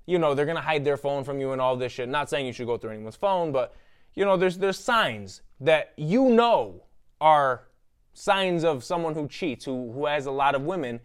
you 0.06 0.18
know, 0.18 0.34
they're 0.34 0.46
going 0.46 0.56
to 0.56 0.62
hide 0.62 0.86
their 0.86 0.98
phone 0.98 1.24
from 1.24 1.40
you 1.40 1.52
and 1.52 1.62
all 1.62 1.76
this 1.76 1.92
shit. 1.92 2.10
Not 2.10 2.30
saying 2.30 2.46
you 2.46 2.54
should 2.54 2.68
go 2.68 2.78
through 2.78 2.92
anyone's 2.92 3.16
phone, 3.16 3.52
but, 3.52 3.76
you 4.16 4.24
know, 4.24 4.38
there's, 4.38 4.58
there's 4.58 4.80
signs 4.80 5.42
that 5.60 5.94
you 5.98 6.30
know 6.30 6.84
are 7.20 7.68
signs 8.14 8.64
of 8.64 8.84
someone 8.84 9.14
who 9.14 9.28
cheats, 9.28 9.66
who, 9.66 9.92
who 9.92 10.06
has 10.06 10.26
a 10.26 10.32
lot 10.32 10.56
of 10.56 10.64
women, 10.64 11.00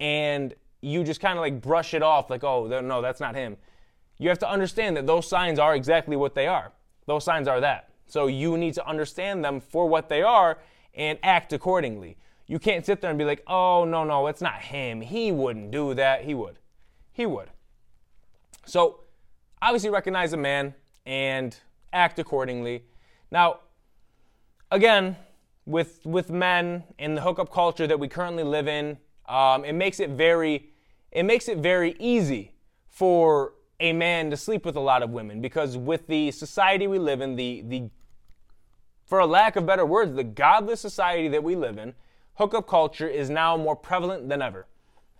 and 0.00 0.54
you 0.82 1.02
just 1.04 1.20
kind 1.20 1.38
of 1.38 1.42
like 1.42 1.62
brush 1.62 1.94
it 1.94 2.02
off 2.02 2.28
like, 2.28 2.44
oh, 2.44 2.66
no, 2.66 3.00
that's 3.00 3.20
not 3.20 3.34
him 3.34 3.56
you 4.22 4.28
have 4.28 4.38
to 4.38 4.48
understand 4.48 4.96
that 4.96 5.06
those 5.06 5.28
signs 5.28 5.58
are 5.58 5.74
exactly 5.74 6.14
what 6.14 6.34
they 6.34 6.46
are. 6.46 6.70
Those 7.06 7.24
signs 7.24 7.48
are 7.48 7.60
that. 7.60 7.88
So 8.06 8.28
you 8.28 8.56
need 8.56 8.74
to 8.74 8.86
understand 8.86 9.44
them 9.44 9.60
for 9.60 9.88
what 9.88 10.08
they 10.08 10.22
are 10.22 10.58
and 10.94 11.18
act 11.24 11.52
accordingly. 11.52 12.16
You 12.46 12.60
can't 12.60 12.86
sit 12.86 13.00
there 13.00 13.10
and 13.10 13.18
be 13.18 13.24
like, 13.24 13.42
oh, 13.48 13.84
no, 13.84 14.04
no, 14.04 14.28
it's 14.28 14.40
not 14.40 14.60
him. 14.60 15.00
He 15.00 15.32
wouldn't 15.32 15.72
do 15.72 15.94
that. 15.94 16.24
He 16.24 16.34
would. 16.34 16.60
He 17.12 17.26
would. 17.26 17.48
So 18.64 19.00
obviously 19.60 19.90
recognize 19.90 20.32
a 20.32 20.36
man 20.36 20.74
and 21.04 21.56
act 21.92 22.20
accordingly. 22.20 22.84
Now, 23.32 23.60
again, 24.70 25.16
with, 25.66 26.00
with 26.04 26.30
men 26.30 26.84
in 26.96 27.16
the 27.16 27.22
hookup 27.22 27.50
culture 27.50 27.88
that 27.88 27.98
we 27.98 28.06
currently 28.06 28.44
live 28.44 28.68
in, 28.68 28.98
um, 29.28 29.64
it 29.64 29.72
makes 29.72 29.98
it 29.98 30.10
very 30.10 30.71
it 31.12 31.24
makes 31.24 31.48
it 31.48 31.58
very 31.58 31.94
easy 31.98 32.52
for 32.88 33.52
a 33.80 33.92
man 33.92 34.30
to 34.30 34.36
sleep 34.36 34.64
with 34.64 34.76
a 34.76 34.80
lot 34.80 35.02
of 35.02 35.10
women 35.10 35.40
because 35.40 35.76
with 35.76 36.06
the 36.06 36.30
society 36.30 36.86
we 36.86 36.98
live 36.98 37.20
in, 37.20 37.36
the 37.36 37.62
the 37.66 37.90
for 39.04 39.18
a 39.18 39.26
lack 39.26 39.56
of 39.56 39.66
better 39.66 39.84
words, 39.84 40.14
the 40.14 40.24
godless 40.24 40.80
society 40.80 41.28
that 41.28 41.44
we 41.44 41.54
live 41.54 41.76
in, 41.76 41.92
hookup 42.34 42.66
culture 42.66 43.08
is 43.08 43.28
now 43.28 43.56
more 43.56 43.76
prevalent 43.76 44.28
than 44.28 44.40
ever. 44.40 44.66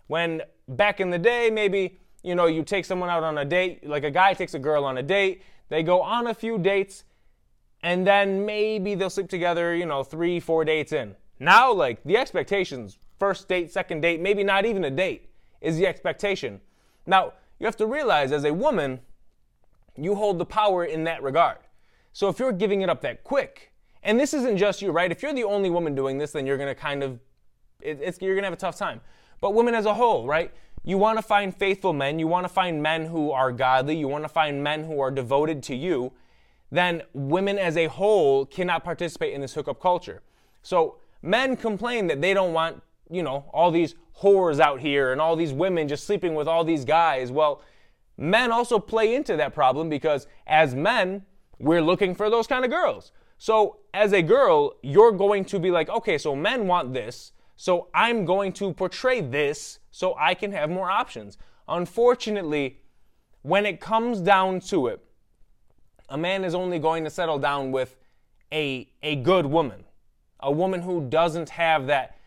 When 0.07 0.41
back 0.67 0.99
in 0.99 1.11
the 1.11 1.19
day, 1.19 1.49
maybe 1.51 1.99
you 2.23 2.33
know 2.33 2.47
you 2.47 2.63
take 2.63 2.85
someone 2.85 3.09
out 3.09 3.23
on 3.23 3.37
a 3.37 3.45
date, 3.45 3.87
like 3.87 4.03
a 4.03 4.11
guy 4.11 4.33
takes 4.33 4.55
a 4.55 4.59
girl 4.59 4.85
on 4.85 4.97
a 4.97 5.03
date, 5.03 5.43
they 5.69 5.83
go 5.83 6.01
on 6.01 6.27
a 6.27 6.33
few 6.33 6.57
dates, 6.57 7.03
and 7.83 8.07
then 8.07 8.45
maybe 8.45 8.95
they'll 8.95 9.09
sleep 9.09 9.29
together, 9.29 9.75
you 9.75 9.85
know, 9.85 10.03
three, 10.03 10.39
four 10.39 10.65
dates 10.65 10.91
in. 10.91 11.15
Now, 11.39 11.71
like 11.73 12.03
the 12.03 12.17
expectations, 12.17 12.97
first 13.19 13.47
date, 13.47 13.71
second 13.71 14.01
date, 14.01 14.21
maybe 14.21 14.43
not 14.43 14.65
even 14.65 14.85
a 14.85 14.89
date, 14.89 15.29
is 15.63 15.77
the 15.77 15.87
expectation. 15.87 16.61
Now, 17.07 17.33
you 17.57 17.65
have 17.65 17.77
to 17.77 17.87
realize 17.87 18.31
as 18.31 18.43
a 18.43 18.53
woman, 18.53 18.99
you 19.97 20.13
hold 20.13 20.37
the 20.37 20.45
power 20.45 20.83
in 20.83 21.05
that 21.05 21.23
regard. 21.23 21.57
So 22.11 22.27
if 22.27 22.37
you're 22.37 22.51
giving 22.51 22.81
it 22.81 22.89
up 22.89 23.01
that 23.01 23.23
quick, 23.23 23.71
and 24.03 24.19
this 24.19 24.33
isn't 24.33 24.57
just 24.57 24.81
you, 24.81 24.91
right? 24.91 25.11
If 25.11 25.23
you're 25.23 25.33
the 25.33 25.45
only 25.45 25.69
woman 25.69 25.95
doing 25.95 26.17
this, 26.17 26.33
then 26.33 26.45
you're 26.45 26.57
gonna 26.57 26.75
kind 26.75 27.01
of, 27.01 27.19
it, 27.81 28.21
you're 28.21 28.35
gonna 28.35 28.47
have 28.47 28.53
a 28.53 28.57
tough 28.57 28.77
time. 28.77 29.01
But 29.39 29.53
women 29.53 29.73
as 29.73 29.85
a 29.85 29.93
whole, 29.93 30.27
right? 30.27 30.51
You 30.83 30.97
wanna 30.97 31.21
find 31.21 31.55
faithful 31.55 31.93
men, 31.93 32.19
you 32.19 32.27
wanna 32.27 32.49
find 32.49 32.83
men 32.83 33.05
who 33.05 33.31
are 33.31 33.51
godly, 33.51 33.95
you 33.95 34.09
wanna 34.09 34.29
find 34.29 34.61
men 34.61 34.83
who 34.83 34.99
are 34.99 35.11
devoted 35.11 35.63
to 35.63 35.75
you, 35.75 36.11
then 36.71 37.03
women 37.13 37.57
as 37.57 37.77
a 37.77 37.87
whole 37.87 38.45
cannot 38.45 38.83
participate 38.83 39.33
in 39.33 39.39
this 39.39 39.53
hookup 39.53 39.79
culture. 39.79 40.21
So 40.61 40.97
men 41.21 41.55
complain 41.55 42.07
that 42.07 42.19
they 42.19 42.33
don't 42.33 42.51
want 42.51 42.83
you 43.09 43.23
know, 43.23 43.45
all 43.53 43.71
these 43.71 43.95
whores 44.21 44.59
out 44.59 44.79
here 44.79 45.11
and 45.11 45.19
all 45.19 45.35
these 45.35 45.53
women 45.53 45.87
just 45.87 46.05
sleeping 46.05 46.35
with 46.35 46.47
all 46.47 46.63
these 46.63 46.85
guys. 46.85 47.31
Well, 47.31 47.61
men 48.17 48.51
also 48.51 48.79
play 48.79 49.15
into 49.15 49.35
that 49.37 49.53
problem 49.53 49.89
because 49.89 50.27
as 50.47 50.75
men, 50.75 51.25
we're 51.59 51.81
looking 51.81 52.15
for 52.15 52.29
those 52.29 52.47
kind 52.47 52.63
of 52.65 52.71
girls. 52.71 53.11
So 53.37 53.79
as 53.93 54.13
a 54.13 54.21
girl, 54.21 54.75
you're 54.81 55.11
going 55.11 55.45
to 55.45 55.59
be 55.59 55.71
like, 55.71 55.89
okay, 55.89 56.17
so 56.17 56.35
men 56.35 56.67
want 56.67 56.93
this, 56.93 57.31
so 57.55 57.87
I'm 57.93 58.25
going 58.25 58.53
to 58.53 58.73
portray 58.73 59.21
this 59.21 59.79
so 59.91 60.15
I 60.17 60.33
can 60.33 60.51
have 60.51 60.69
more 60.69 60.89
options. 60.89 61.37
Unfortunately, 61.67 62.79
when 63.41 63.65
it 63.65 63.79
comes 63.79 64.19
down 64.19 64.59
to 64.61 64.87
it, 64.87 65.03
a 66.09 66.17
man 66.17 66.43
is 66.43 66.55
only 66.55 66.79
going 66.79 67.03
to 67.03 67.09
settle 67.09 67.39
down 67.39 67.71
with 67.71 67.97
a, 68.51 68.89
a 69.01 69.15
good 69.17 69.45
woman, 69.45 69.83
a 70.39 70.51
woman 70.51 70.81
who 70.81 71.07
doesn't 71.09 71.49
have 71.49 71.87
that 71.87 72.17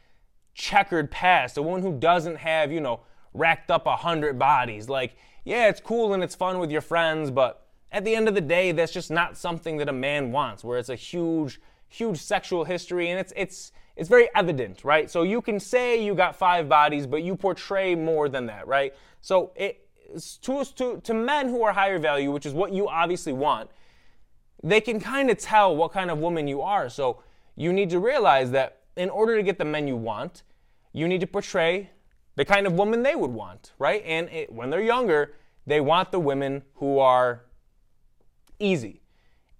checkered 0.57 1.11
past, 1.11 1.59
a 1.59 1.63
woman 1.63 1.83
who 1.83 1.99
doesn't 1.99 2.37
have, 2.37 2.73
you 2.73 2.81
know, 2.81 3.01
racked 3.35 3.71
up 3.71 3.87
a 3.87 3.95
hundred 3.95 4.39
bodies. 4.39 4.89
Like, 4.89 5.17
yeah, 5.45 5.69
it's 5.69 5.81
cool 5.81 6.15
and 6.15 6.25
it's 6.25 6.35
fun 6.35 6.59
with 6.59 6.71
your 6.71 6.81
friends, 6.81 7.31
but 7.31 7.67
at 7.93 8.05
the 8.05 8.17
end 8.17 8.27
of 8.27 8.35
the 8.35 8.41
day, 8.41 8.73
that's 8.73 8.93
just 8.93 9.11
not 9.11 9.37
something 9.37 9.77
that 9.77 9.89
a 9.89 9.93
man 9.93 10.33
wants, 10.33 10.65
where 10.65 10.79
it's 10.79 10.89
a 10.89 10.97
huge, 10.97 11.61
huge 11.89 12.19
sexual 12.19 12.65
history 12.65 13.11
and 13.11 13.21
it's 13.21 13.33
it's 13.37 13.73
it's 13.97 14.09
very 14.09 14.29
evident, 14.35 14.85
right? 14.85 15.11
So 15.11 15.23
you 15.23 15.41
can 15.41 15.59
say 15.61 16.03
you 16.05 16.15
got 16.15 16.37
five 16.37 16.69
bodies, 16.69 17.07
but 17.07 17.23
you 17.23 17.37
portray 17.37 17.95
more 17.95 18.29
than 18.29 18.47
that, 18.47 18.67
right? 18.67 18.95
So 19.21 19.53
it 19.57 19.87
to, 20.43 20.65
to, 20.65 21.01
to 21.03 21.15
men 21.15 21.49
who 21.49 21.63
are 21.63 21.73
higher 21.73 21.99
value, 21.99 22.31
which 22.31 22.47
is 22.47 22.53
what 22.53 22.73
you 22.73 22.89
obviously 22.89 23.33
want, 23.33 23.71
they 24.63 24.81
can 24.81 25.01
kind 25.01 25.31
of 25.31 25.39
tell 25.39 25.77
what 25.77 25.93
kind 25.93 26.11
of 26.11 26.19
woman 26.19 26.47
you 26.49 26.63
are. 26.63 26.89
So 26.89 27.23
you 27.57 27.73
need 27.73 27.91
to 27.91 27.99
realize 27.99 28.51
that 28.53 28.81
in 28.97 29.11
order 29.11 29.37
to 29.37 29.43
get 29.43 29.59
the 29.59 29.65
men 29.65 29.87
you 29.87 29.97
want, 29.97 30.43
you 30.97 31.07
need 31.07 31.21
to 31.21 31.27
portray 31.27 31.91
the 32.37 32.45
kind 32.45 32.67
of 32.67 32.73
woman 32.73 33.03
they 33.03 33.15
would 33.15 33.31
want, 33.31 33.73
right? 33.79 34.03
And 34.07 34.31
it, 34.31 34.51
when 34.51 34.71
they're 34.71 34.81
younger, 34.81 35.35
they 35.67 35.79
want 35.79 36.11
the 36.11 36.19
women 36.19 36.63
who 36.77 36.99
are 36.99 37.45
easy. 38.59 39.03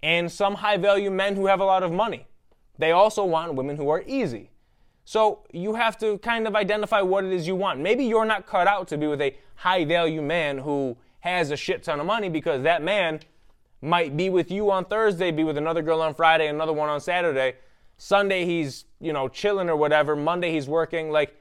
And 0.01 0.31
some 0.31 0.55
high 0.55 0.77
value 0.77 1.11
men 1.11 1.35
who 1.35 1.45
have 1.45 1.59
a 1.59 1.63
lot 1.63 1.83
of 1.83 1.91
money. 1.91 2.25
They 2.79 2.91
also 2.91 3.23
want 3.23 3.53
women 3.53 3.77
who 3.77 3.87
are 3.89 4.03
easy. 4.07 4.49
So 5.05 5.45
you 5.53 5.75
have 5.75 5.99
to 5.99 6.17
kind 6.17 6.47
of 6.47 6.55
identify 6.55 7.01
what 7.01 7.23
it 7.23 7.31
is 7.31 7.45
you 7.45 7.55
want. 7.55 7.79
Maybe 7.79 8.03
you're 8.05 8.25
not 8.25 8.47
cut 8.47 8.67
out 8.67 8.87
to 8.87 8.97
be 8.97 9.05
with 9.05 9.21
a 9.21 9.37
high 9.55 9.85
value 9.85 10.23
man 10.23 10.57
who 10.57 10.97
has 11.19 11.51
a 11.51 11.57
shit 11.57 11.83
ton 11.83 11.99
of 11.99 12.07
money 12.07 12.29
because 12.29 12.63
that 12.63 12.81
man 12.81 13.19
might 13.83 14.17
be 14.17 14.31
with 14.31 14.49
you 14.49 14.71
on 14.71 14.85
Thursday, 14.85 15.29
be 15.29 15.43
with 15.43 15.57
another 15.57 15.83
girl 15.83 16.01
on 16.01 16.15
Friday, 16.15 16.47
another 16.47 16.73
one 16.73 16.89
on 16.89 16.99
Saturday. 16.99 17.57
Sunday 17.97 18.45
he's, 18.45 18.85
you 18.99 19.11
know, 19.11 19.27
chilling 19.27 19.69
or 19.69 19.75
whatever. 19.75 20.15
Monday 20.15 20.51
he's 20.51 20.67
working. 20.67 21.11
Like 21.11 21.35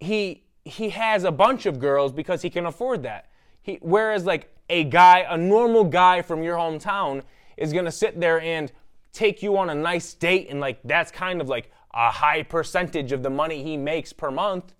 he 0.00 0.44
he 0.64 0.90
has 0.90 1.24
a 1.24 1.30
bunch 1.30 1.66
of 1.66 1.78
girls 1.78 2.12
because 2.12 2.42
he 2.42 2.50
can 2.50 2.66
afford 2.66 3.02
that. 3.04 3.30
He, 3.62 3.78
whereas 3.80 4.24
like 4.24 4.52
a 4.68 4.84
guy, 4.84 5.24
a 5.28 5.36
normal 5.36 5.84
guy 5.84 6.22
from 6.22 6.42
your 6.42 6.56
hometown 6.56 7.22
is 7.56 7.72
going 7.72 7.84
to 7.84 7.92
sit 7.92 8.20
there 8.20 8.40
and 8.40 8.72
take 9.12 9.42
you 9.42 9.56
on 9.56 9.70
a 9.70 9.74
nice 9.74 10.12
date 10.12 10.48
and 10.50 10.60
like 10.60 10.80
that's 10.84 11.10
kind 11.10 11.40
of 11.40 11.48
like 11.48 11.70
a 11.94 12.10
high 12.10 12.42
percentage 12.42 13.12
of 13.12 13.22
the 13.22 13.30
money 13.30 13.62
he 13.62 13.76
makes 13.76 14.12
per 14.12 14.30
month. 14.30 14.74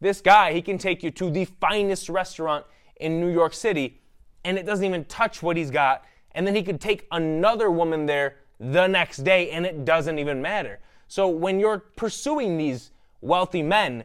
This 0.00 0.20
guy, 0.20 0.52
he 0.52 0.60
can 0.62 0.78
take 0.78 1.02
you 1.02 1.10
to 1.12 1.30
the 1.30 1.46
finest 1.46 2.08
restaurant 2.08 2.66
in 2.96 3.20
New 3.20 3.32
York 3.32 3.54
City 3.54 4.00
and 4.44 4.56
it 4.56 4.66
doesn't 4.66 4.84
even 4.84 5.04
touch 5.06 5.42
what 5.42 5.56
he's 5.56 5.70
got. 5.70 6.04
And 6.32 6.46
then 6.46 6.54
he 6.54 6.62
could 6.62 6.80
take 6.80 7.06
another 7.10 7.70
woman 7.70 8.06
there 8.06 8.36
the 8.58 8.86
next 8.86 9.18
day 9.18 9.50
and 9.50 9.66
it 9.66 9.84
doesn't 9.84 10.18
even 10.18 10.40
matter. 10.40 10.80
So 11.08 11.28
when 11.28 11.60
you're 11.60 11.78
pursuing 11.78 12.56
these 12.56 12.90
wealthy 13.20 13.62
men 13.62 14.04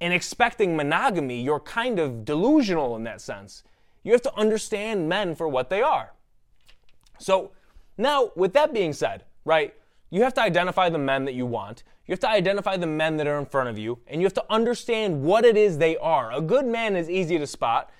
and 0.00 0.12
expecting 0.12 0.76
monogamy, 0.76 1.40
you're 1.40 1.60
kind 1.60 1.98
of 1.98 2.24
delusional 2.24 2.96
in 2.96 3.04
that 3.04 3.20
sense. 3.20 3.62
You 4.02 4.12
have 4.12 4.22
to 4.22 4.36
understand 4.36 5.08
men 5.08 5.34
for 5.34 5.48
what 5.48 5.70
they 5.70 5.80
are. 5.80 6.12
So, 7.18 7.52
now, 7.96 8.32
with 8.34 8.52
that 8.54 8.72
being 8.72 8.92
said, 8.92 9.24
right, 9.44 9.74
you 10.10 10.22
have 10.22 10.34
to 10.34 10.42
identify 10.42 10.88
the 10.88 10.98
men 10.98 11.24
that 11.26 11.34
you 11.34 11.46
want. 11.46 11.84
You 12.06 12.12
have 12.12 12.20
to 12.20 12.28
identify 12.28 12.76
the 12.76 12.86
men 12.86 13.16
that 13.18 13.28
are 13.28 13.38
in 13.38 13.46
front 13.46 13.68
of 13.68 13.78
you, 13.78 14.00
and 14.08 14.20
you 14.20 14.26
have 14.26 14.34
to 14.34 14.44
understand 14.50 15.22
what 15.22 15.44
it 15.44 15.56
is 15.56 15.78
they 15.78 15.96
are. 15.98 16.32
A 16.32 16.40
good 16.40 16.66
man 16.66 16.96
is 16.96 17.08
easy 17.08 17.38
to 17.38 17.46
spot. 17.46 17.90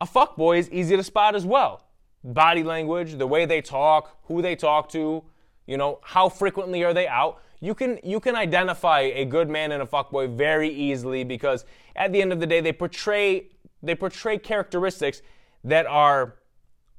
A 0.00 0.06
fuck 0.06 0.36
boy 0.36 0.58
is 0.58 0.70
easy 0.70 0.96
to 0.96 1.02
spot 1.02 1.34
as 1.34 1.46
well. 1.46 1.86
Body 2.22 2.62
language, 2.62 3.14
the 3.16 3.26
way 3.26 3.46
they 3.46 3.62
talk, 3.62 4.16
who 4.24 4.42
they 4.42 4.54
talk 4.54 4.90
to, 4.90 5.24
you 5.66 5.76
know, 5.76 6.00
how 6.02 6.28
frequently 6.28 6.84
are 6.84 6.92
they 6.92 7.08
out? 7.08 7.40
You 7.60 7.74
can 7.74 7.98
you 8.02 8.20
can 8.20 8.36
identify 8.36 9.00
a 9.00 9.24
good 9.24 9.48
man 9.48 9.72
and 9.72 9.82
a 9.82 9.86
fuckboy 9.86 10.34
very 10.36 10.68
easily 10.68 11.24
because 11.24 11.64
at 11.94 12.12
the 12.12 12.20
end 12.22 12.32
of 12.32 12.40
the 12.40 12.46
day 12.46 12.60
they 12.60 12.72
portray 12.72 13.48
they 13.82 13.94
portray 13.94 14.38
characteristics 14.38 15.22
that 15.64 15.86
are 15.86 16.36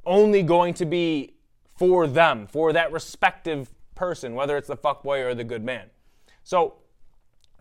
only 0.05 0.43
going 0.43 0.73
to 0.75 0.85
be 0.85 1.35
for 1.75 2.07
them, 2.07 2.47
for 2.47 2.73
that 2.73 2.91
respective 2.91 3.71
person, 3.95 4.35
whether 4.35 4.57
it's 4.57 4.67
the 4.67 4.77
fuckboy 4.77 5.25
or 5.25 5.33
the 5.33 5.43
good 5.43 5.63
man. 5.63 5.89
So 6.43 6.75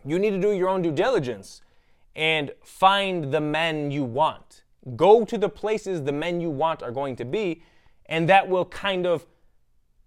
you 0.05 0.19
need 0.19 0.31
to 0.31 0.41
do 0.41 0.53
your 0.53 0.69
own 0.69 0.83
due 0.83 0.93
diligence 0.93 1.63
and 2.17 2.53
find 2.63 3.33
the 3.33 3.41
men 3.41 3.91
you 3.91 4.05
want. 4.05 4.65
Go 4.97 5.25
to 5.25 5.37
the 5.37 5.49
places 5.49 6.03
the 6.03 6.13
men 6.13 6.41
you 6.41 6.51
want 6.51 6.83
are 6.83 6.91
going 6.91 7.17
to 7.17 7.25
be, 7.25 7.63
and 8.07 8.29
that 8.29 8.49
will 8.49 8.65
kind 8.65 9.07
of 9.07 9.27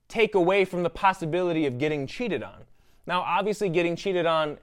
take 0.07 0.35
away 0.35 0.65
from 0.65 0.83
the 0.83 0.89
possibility 0.89 1.65
of 1.65 1.77
getting 1.77 2.07
cheated 2.07 2.43
on. 2.43 2.63
Now, 3.05 3.21
obviously, 3.21 3.69
getting 3.69 3.95
cheated 3.95 4.25
on 4.25 4.57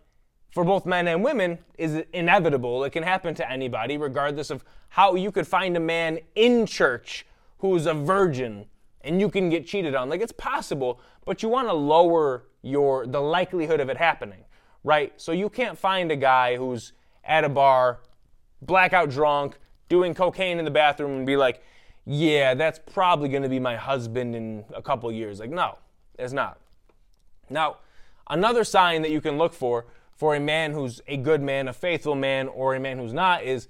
for 0.51 0.65
both 0.65 0.85
men 0.85 1.07
and 1.09 1.23
women 1.23 1.59
is 1.79 2.03
inevitable. 2.13 2.85
It 2.85 2.91
can 2.91 3.03
happen 3.03 3.35
to 3.37 3.51
anybody, 3.51 3.97
regardless 3.97 4.51
of 4.51 4.65
how 4.89 5.15
you 5.15 5.31
could 5.31 5.47
find 5.47 5.77
a 5.77 5.81
man 5.81 6.19
in 6.35 6.67
church 6.67 7.27
who's 7.59 7.87
a 7.87 7.95
virgin 7.95 8.67
and 9.03 9.21
you 9.21 9.29
can 9.29 9.49
get 9.49 9.67
cheated 9.67 9.95
on. 9.95 10.09
Like 10.09 10.21
it's 10.21 10.33
possible, 10.33 11.01
but 11.25 11.43
you 11.43 11.49
want 11.49 11.69
to 11.69 11.73
lower 11.73 12.45
your 12.63 13.07
the 13.07 13.21
likelihood 13.21 13.81
of 13.81 13.89
it 13.89 13.97
happening, 13.97 14.45
right? 14.85 15.13
So 15.17 15.33
you 15.33 15.49
can't 15.49 15.79
find 15.79 16.11
a 16.11 16.17
guy 16.17 16.57
who's 16.57 16.93
at 17.25 17.45
a 17.45 17.49
bar, 17.49 18.01
blackout 18.61 19.11
drunk, 19.11 19.59
doing 19.91 20.15
cocaine 20.15 20.59
in 20.59 20.65
the 20.65 20.71
bathroom 20.71 21.19
and 21.19 21.27
be 21.27 21.37
like, 21.37 21.63
"Yeah, 22.07 22.55
that's 22.55 22.79
probably 22.79 23.29
going 23.29 23.43
to 23.43 23.51
be 23.51 23.61
my 23.61 23.77
husband 23.77 24.35
in 24.35 24.65
a 24.75 24.81
couple 24.81 25.13
years." 25.13 25.39
Like, 25.39 25.51
no, 25.51 25.77
it's 26.19 26.33
not. 26.33 26.59
Now, 27.51 27.77
another 28.31 28.65
sign 28.65 29.03
that 29.03 29.11
you 29.11 29.21
can 29.21 29.37
look 29.37 29.53
for 29.53 29.85
for 30.15 30.35
a 30.35 30.41
man 30.41 30.73
who's 30.73 31.03
a 31.09 31.17
good 31.17 31.43
man, 31.43 31.69
a 31.69 31.73
faithful 31.73 32.15
man, 32.15 32.49
or 32.49 32.75
a 32.75 32.81
man 32.81 32.99
who's 32.99 33.13
not 33.13 33.43
is 33.43 33.69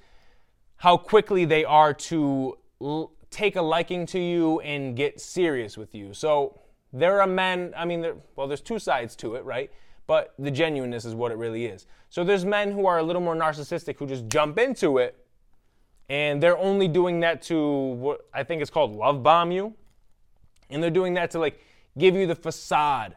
how 0.77 0.97
quickly 0.97 1.45
they 1.45 1.65
are 1.65 1.93
to 1.95 2.57
l- 2.81 3.13
take 3.31 3.57
a 3.57 3.63
liking 3.63 4.07
to 4.07 4.19
you 4.19 4.61
and 4.61 4.97
get 4.97 5.21
serious 5.21 5.77
with 5.77 5.95
you. 5.95 6.13
So 6.13 6.59
there 6.93 7.21
are 7.21 7.27
men, 7.27 7.73
I 7.77 7.85
mean, 7.85 8.05
well, 8.35 8.49
there's 8.49 8.61
two 8.61 8.79
sides 8.79 9.15
to 9.17 9.37
it, 9.37 9.45
right? 9.45 9.71
But 10.07 10.35
the 10.39 10.51
genuineness 10.51 11.05
is 11.05 11.15
what 11.15 11.31
it 11.31 11.39
really 11.39 11.67
is. 11.67 11.87
So 12.09 12.25
there's 12.25 12.45
men 12.45 12.73
who 12.73 12.87
are 12.87 12.99
a 12.99 13.03
little 13.03 13.23
more 13.23 13.37
narcissistic 13.37 13.99
who 13.99 14.07
just 14.07 14.27
jump 14.27 14.59
into 14.59 14.99
it 14.99 15.17
and 16.11 16.43
they're 16.43 16.59
only 16.59 16.89
doing 16.89 17.21
that 17.21 17.41
to 17.41 17.57
what 17.57 18.29
I 18.35 18.43
think 18.43 18.61
it's 18.61 18.71
called 18.71 18.95
love 18.95 19.23
bomb 19.23 19.53
you. 19.53 19.75
And 20.69 20.83
they're 20.83 20.91
doing 20.91 21.15
that 21.15 21.31
to 21.31 21.39
like 21.39 21.65
give 21.97 22.17
you 22.17 22.27
the 22.27 22.35
facade 22.35 23.15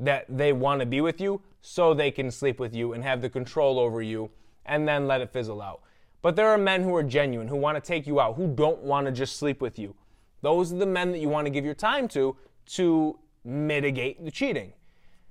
that 0.00 0.26
they 0.28 0.52
want 0.52 0.80
to 0.80 0.86
be 0.86 1.00
with 1.00 1.20
you 1.20 1.40
so 1.62 1.94
they 1.94 2.10
can 2.10 2.32
sleep 2.32 2.58
with 2.58 2.74
you 2.74 2.92
and 2.92 3.04
have 3.04 3.22
the 3.22 3.30
control 3.30 3.78
over 3.78 4.02
you 4.02 4.30
and 4.66 4.86
then 4.86 5.06
let 5.06 5.20
it 5.20 5.32
fizzle 5.32 5.62
out. 5.62 5.82
But 6.22 6.34
there 6.34 6.48
are 6.48 6.58
men 6.58 6.82
who 6.82 6.94
are 6.96 7.04
genuine, 7.04 7.46
who 7.46 7.56
want 7.56 7.76
to 7.76 7.80
take 7.80 8.04
you 8.06 8.20
out, 8.20 8.34
who 8.34 8.48
don't 8.48 8.82
want 8.82 9.06
to 9.06 9.12
just 9.12 9.36
sleep 9.36 9.60
with 9.60 9.78
you. 9.78 9.94
Those 10.42 10.72
are 10.72 10.76
the 10.76 10.86
men 10.86 11.12
that 11.12 11.18
you 11.18 11.28
want 11.28 11.46
to 11.46 11.50
give 11.50 11.64
your 11.64 11.74
time 11.74 12.08
to 12.08 12.36
to 12.66 13.16
mitigate 13.44 14.24
the 14.24 14.30
cheating. 14.30 14.72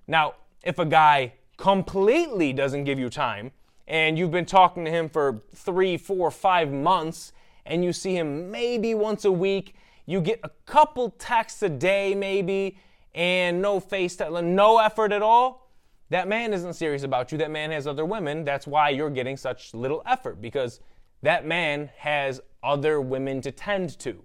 Now, 0.07 0.35
if 0.63 0.79
a 0.79 0.85
guy 0.85 1.33
completely 1.57 2.53
doesn't 2.53 2.85
give 2.85 2.97
you 2.97 3.09
time 3.09 3.51
and 3.87 4.17
you've 4.17 4.31
been 4.31 4.45
talking 4.45 4.85
to 4.85 4.91
him 4.91 5.09
for 5.09 5.41
three, 5.53 5.97
four, 5.97 6.31
five 6.31 6.71
months 6.71 7.33
and 7.65 7.83
you 7.83 7.93
see 7.93 8.15
him 8.15 8.51
maybe 8.51 8.93
once 8.93 9.25
a 9.25 9.31
week, 9.31 9.75
you 10.05 10.21
get 10.21 10.39
a 10.43 10.49
couple 10.65 11.11
texts 11.11 11.61
a 11.63 11.69
day 11.69 12.13
maybe, 12.13 12.77
and 13.15 13.61
no 13.61 13.79
face, 13.79 14.19
no 14.19 14.79
effort 14.79 15.11
at 15.11 15.21
all, 15.21 15.69
that 16.09 16.27
man 16.27 16.53
isn't 16.53 16.73
serious 16.73 17.03
about 17.03 17.31
you. 17.31 17.37
That 17.37 17.51
man 17.51 17.71
has 17.71 17.87
other 17.87 18.05
women. 18.05 18.43
That's 18.43 18.67
why 18.67 18.89
you're 18.89 19.09
getting 19.09 19.37
such 19.37 19.73
little 19.73 20.03
effort 20.05 20.41
because 20.41 20.79
that 21.21 21.45
man 21.45 21.89
has 21.97 22.41
other 22.61 23.01
women 23.01 23.41
to 23.41 23.51
tend 23.51 23.97
to. 23.99 24.23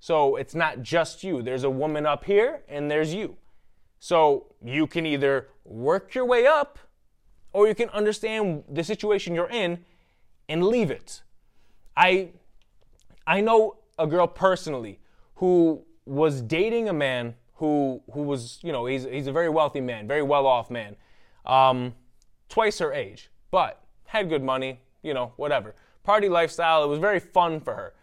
So 0.00 0.36
it's 0.36 0.54
not 0.54 0.82
just 0.82 1.22
you. 1.22 1.42
There's 1.42 1.64
a 1.64 1.70
woman 1.70 2.06
up 2.06 2.24
here 2.24 2.62
and 2.68 2.90
there's 2.90 3.12
you. 3.12 3.36
So 4.00 4.54
you 4.64 4.86
can 4.86 5.04
either 5.06 5.48
work 5.64 6.14
your 6.14 6.24
way 6.24 6.46
up 6.46 6.78
or 7.52 7.68
you 7.68 7.74
can 7.74 7.88
understand 7.90 8.64
the 8.68 8.84
situation 8.84 9.34
you're 9.34 9.50
in 9.50 9.84
and 10.48 10.64
leave 10.64 10.90
it. 10.90 11.22
I 11.96 12.30
I 13.26 13.40
know 13.40 13.76
a 13.98 14.06
girl 14.06 14.26
personally 14.26 15.00
who 15.36 15.82
was 16.06 16.40
dating 16.40 16.88
a 16.88 16.92
man 16.92 17.34
who 17.54 18.00
who 18.12 18.22
was 18.22 18.58
you 18.62 18.72
know 18.72 18.86
he's 18.86 19.04
he's 19.04 19.26
a 19.26 19.32
very 19.32 19.48
wealthy 19.48 19.80
man, 19.80 20.06
very 20.06 20.22
well 20.22 20.46
off 20.46 20.70
man, 20.70 20.96
um, 21.44 21.94
twice 22.48 22.78
her 22.78 22.92
age, 22.92 23.30
but 23.50 23.82
had 24.04 24.28
good 24.28 24.42
money, 24.42 24.80
you 25.02 25.12
know, 25.12 25.32
whatever. 25.36 25.74
Party 26.02 26.28
lifestyle. 26.28 26.82
It 26.82 26.86
was 26.86 26.98
very 26.98 27.20
fun 27.20 27.60
for 27.60 27.74
her. 27.74 27.94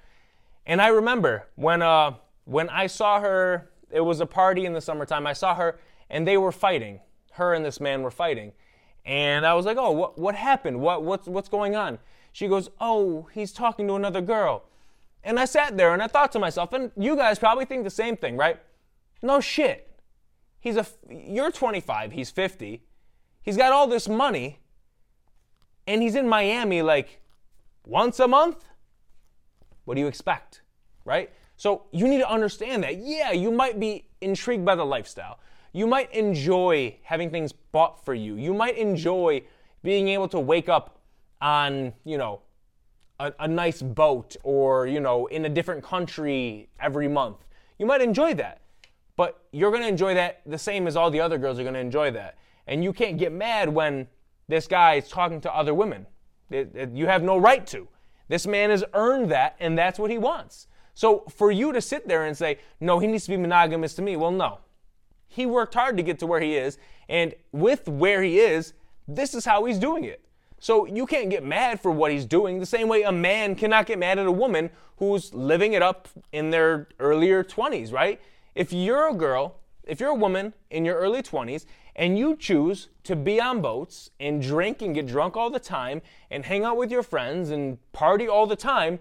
And 0.65 0.81
I 0.81 0.87
remember 0.87 1.47
when 1.55 1.81
uh 1.81 2.15
when 2.45 2.69
I 2.69 2.87
saw 2.87 3.19
her, 3.19 3.69
it 3.89 4.01
was 4.01 4.19
a 4.19 4.25
party 4.25 4.65
in 4.65 4.73
the 4.73 4.81
summertime. 4.81 5.25
I 5.25 5.33
saw 5.33 5.55
her 5.55 5.79
and 6.09 6.27
they 6.27 6.37
were 6.37 6.51
fighting. 6.51 6.99
Her 7.33 7.53
and 7.53 7.65
this 7.65 7.79
man 7.79 8.03
were 8.03 8.11
fighting. 8.11 8.53
And 9.05 9.45
I 9.45 9.53
was 9.53 9.65
like, 9.65 9.77
"Oh, 9.77 9.91
what 9.91 10.17
what 10.17 10.35
happened? 10.35 10.81
What 10.81 11.03
what's 11.03 11.27
what's 11.27 11.49
going 11.49 11.75
on?" 11.75 11.99
She 12.31 12.47
goes, 12.47 12.69
"Oh, 12.81 13.27
he's 13.33 13.53
talking 13.53 13.87
to 13.87 13.95
another 13.95 14.21
girl." 14.21 14.63
And 15.23 15.39
I 15.39 15.45
sat 15.45 15.77
there 15.77 15.93
and 15.93 16.01
I 16.03 16.07
thought 16.07 16.31
to 16.33 16.39
myself, 16.39 16.73
and 16.73 16.91
you 16.97 17.15
guys 17.15 17.39
probably 17.39 17.65
think 17.65 17.83
the 17.83 17.89
same 17.89 18.15
thing, 18.15 18.37
right? 18.37 18.59
No 19.21 19.39
shit. 19.39 19.89
He's 20.59 20.77
a 20.77 20.85
you're 21.09 21.51
25, 21.51 22.11
he's 22.11 22.31
50. 22.31 22.83
He's 23.41 23.57
got 23.57 23.71
all 23.71 23.87
this 23.87 24.09
money 24.09 24.59
and 25.87 26.01
he's 26.01 26.15
in 26.15 26.27
Miami 26.27 26.81
like 26.81 27.21
once 27.85 28.19
a 28.19 28.27
month. 28.27 28.65
What 29.85 29.95
do 29.95 30.01
you 30.01 30.07
expect? 30.07 30.61
Right? 31.03 31.29
So 31.57 31.83
you 31.91 32.07
need 32.07 32.17
to 32.17 32.29
understand 32.29 32.83
that. 32.83 32.97
Yeah, 32.97 33.31
you 33.31 33.51
might 33.51 33.79
be 33.79 34.07
intrigued 34.21 34.65
by 34.65 34.75
the 34.75 34.85
lifestyle. 34.85 35.39
You 35.75 35.87
might 35.87 36.09
enjoy 36.13 36.95
having 37.03 37.29
things 37.29 37.51
bought 37.51 38.05
for 38.05 38.13
you. 38.13 38.35
You 38.35 38.53
might 38.53 38.77
enjoy 38.77 39.43
being 39.83 40.07
able 40.07 40.29
to 40.29 40.39
wake 40.39 40.69
up 40.69 40.99
on, 41.41 41.91
you 42.05 42.17
know, 42.17 42.43
a, 43.19 43.33
a 43.39 43.47
nice 43.49 43.81
boat 43.81 44.37
or, 44.43 44.87
you 44.87 45.01
know, 45.01 45.25
in 45.25 45.43
a 45.43 45.49
different 45.49 45.83
country 45.83 46.69
every 46.79 47.09
month. 47.09 47.39
You 47.77 47.85
might 47.85 47.99
enjoy 47.99 48.35
that. 48.35 48.61
But 49.17 49.43
you're 49.51 49.69
going 49.69 49.81
to 49.81 49.89
enjoy 49.89 50.13
that 50.13 50.43
the 50.45 50.57
same 50.57 50.87
as 50.87 50.95
all 50.95 51.11
the 51.11 51.19
other 51.19 51.37
girls 51.37 51.59
are 51.59 51.63
going 51.63 51.73
to 51.73 51.81
enjoy 51.81 52.09
that. 52.11 52.37
And 52.67 52.81
you 52.81 52.93
can't 52.93 53.17
get 53.17 53.33
mad 53.33 53.67
when 53.67 54.07
this 54.47 54.67
guy 54.67 54.93
is 54.93 55.09
talking 55.09 55.41
to 55.41 55.53
other 55.53 55.73
women. 55.73 56.05
It, 56.49 56.71
it, 56.73 56.91
you 56.91 57.07
have 57.07 57.21
no 57.21 57.35
right 57.35 57.67
to. 57.67 57.85
This 58.29 58.47
man 58.47 58.69
has 58.69 58.85
earned 58.93 59.29
that, 59.31 59.57
and 59.59 59.77
that's 59.77 59.99
what 59.99 60.09
he 60.09 60.17
wants. 60.17 60.67
So 60.93 61.25
for 61.35 61.51
you 61.51 61.73
to 61.73 61.81
sit 61.81 62.07
there 62.07 62.23
and 62.23 62.37
say, 62.37 62.59
no, 62.79 62.99
he 62.99 63.07
needs 63.07 63.25
to 63.25 63.31
be 63.31 63.37
monogamous 63.37 63.93
to 63.95 64.01
me, 64.01 64.15
well, 64.15 64.31
no. 64.31 64.59
He 65.35 65.45
worked 65.45 65.73
hard 65.73 65.97
to 65.97 66.03
get 66.03 66.17
to 66.19 66.27
where 66.27 66.39
he 66.39 66.55
is, 66.55 66.77
and 67.09 67.33
with 67.51 67.89
where 67.89 68.23
he 68.23 68.39
is, 68.39 68.71
this 69.05 69.33
is 69.33 69.43
how 69.43 69.65
he's 69.65 69.77
doing 69.77 70.05
it. 70.05 70.25
So 70.59 70.85
you 70.85 71.05
can't 71.05 71.29
get 71.29 71.43
mad 71.43 71.81
for 71.81 71.91
what 71.91 72.09
he's 72.11 72.25
doing 72.25 72.59
the 72.59 72.65
same 72.65 72.87
way 72.87 73.03
a 73.03 73.11
man 73.11 73.55
cannot 73.55 73.85
get 73.85 73.99
mad 73.99 74.17
at 74.17 74.25
a 74.25 74.31
woman 74.31 74.69
who's 74.95 75.33
living 75.33 75.73
it 75.73 75.81
up 75.81 76.07
in 76.31 76.51
their 76.51 76.87
earlier 76.99 77.43
20s, 77.43 77.91
right? 77.91 78.21
If 78.55 78.71
you're 78.71 79.09
a 79.09 79.13
girl, 79.13 79.57
if 79.83 79.99
you're 79.99 80.11
a 80.11 80.15
woman 80.15 80.53
in 80.69 80.85
your 80.85 80.95
early 80.95 81.21
20s 81.21 81.65
and 81.97 82.17
you 82.17 82.37
choose 82.37 82.87
to 83.03 83.17
be 83.17 83.41
on 83.41 83.61
boats 83.61 84.09
and 84.21 84.41
drink 84.41 84.81
and 84.81 84.95
get 84.95 85.05
drunk 85.05 85.35
all 85.35 85.49
the 85.49 85.59
time 85.59 86.01
and 86.31 86.45
hang 86.45 86.63
out 86.63 86.77
with 86.77 86.89
your 86.89 87.03
friends 87.03 87.49
and 87.49 87.77
party 87.91 88.25
all 88.25 88.47
the 88.47 88.55
time, 88.55 88.99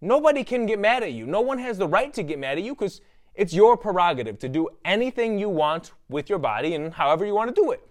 nobody 0.00 0.42
can 0.42 0.66
get 0.66 0.80
mad 0.80 1.04
at 1.04 1.12
you. 1.12 1.26
No 1.26 1.40
one 1.40 1.58
has 1.58 1.78
the 1.78 1.86
right 1.86 2.12
to 2.12 2.24
get 2.24 2.40
mad 2.40 2.58
at 2.58 2.64
you 2.64 2.74
because 2.74 3.00
it's 3.34 3.52
your 3.52 3.76
prerogative 3.76 4.38
to 4.40 4.48
do 4.48 4.68
anything 4.84 5.38
you 5.38 5.48
want 5.48 5.92
with 6.08 6.28
your 6.28 6.38
body 6.38 6.74
and 6.74 6.94
however 6.94 7.24
you 7.24 7.34
want 7.34 7.54
to 7.54 7.60
do 7.60 7.72
it. 7.72 7.86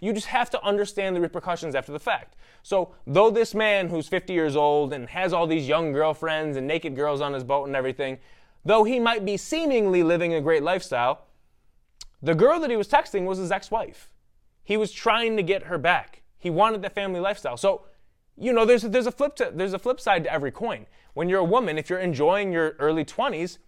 You 0.00 0.12
just 0.12 0.26
have 0.26 0.50
to 0.50 0.62
understand 0.64 1.16
the 1.16 1.20
repercussions 1.20 1.74
after 1.74 1.92
the 1.92 1.98
fact. 1.98 2.36
So, 2.62 2.94
though 3.06 3.30
this 3.30 3.54
man 3.54 3.88
who's 3.88 4.08
50 4.08 4.32
years 4.32 4.56
old 4.56 4.92
and 4.92 5.08
has 5.08 5.32
all 5.32 5.46
these 5.46 5.68
young 5.68 5.92
girlfriends 5.92 6.56
and 6.56 6.66
naked 6.66 6.96
girls 6.96 7.20
on 7.20 7.32
his 7.32 7.44
boat 7.44 7.66
and 7.66 7.76
everything, 7.76 8.18
though 8.64 8.84
he 8.84 8.98
might 8.98 9.24
be 9.24 9.36
seemingly 9.36 10.02
living 10.02 10.34
a 10.34 10.40
great 10.40 10.62
lifestyle, 10.62 11.26
the 12.22 12.34
girl 12.34 12.60
that 12.60 12.70
he 12.70 12.76
was 12.76 12.88
texting 12.88 13.24
was 13.24 13.38
his 13.38 13.52
ex 13.52 13.70
wife. 13.70 14.10
He 14.62 14.76
was 14.76 14.92
trying 14.92 15.36
to 15.36 15.42
get 15.42 15.64
her 15.64 15.78
back. 15.78 16.22
He 16.38 16.50
wanted 16.50 16.82
the 16.82 16.90
family 16.90 17.20
lifestyle. 17.20 17.56
So, 17.56 17.82
you 18.36 18.52
know, 18.52 18.64
there's 18.64 18.84
a, 18.84 18.88
there's 18.88 19.06
a 19.06 19.12
flip 19.12 19.36
to, 19.36 19.52
there's 19.54 19.74
a 19.74 19.78
flip 19.78 20.00
side 20.00 20.24
to 20.24 20.32
every 20.32 20.50
coin. 20.50 20.86
When 21.12 21.28
you're 21.28 21.40
a 21.40 21.44
woman, 21.44 21.78
if 21.78 21.88
you're 21.88 21.98
enjoying 21.98 22.52
your 22.52 22.76
early 22.78 23.04
20s, 23.04 23.58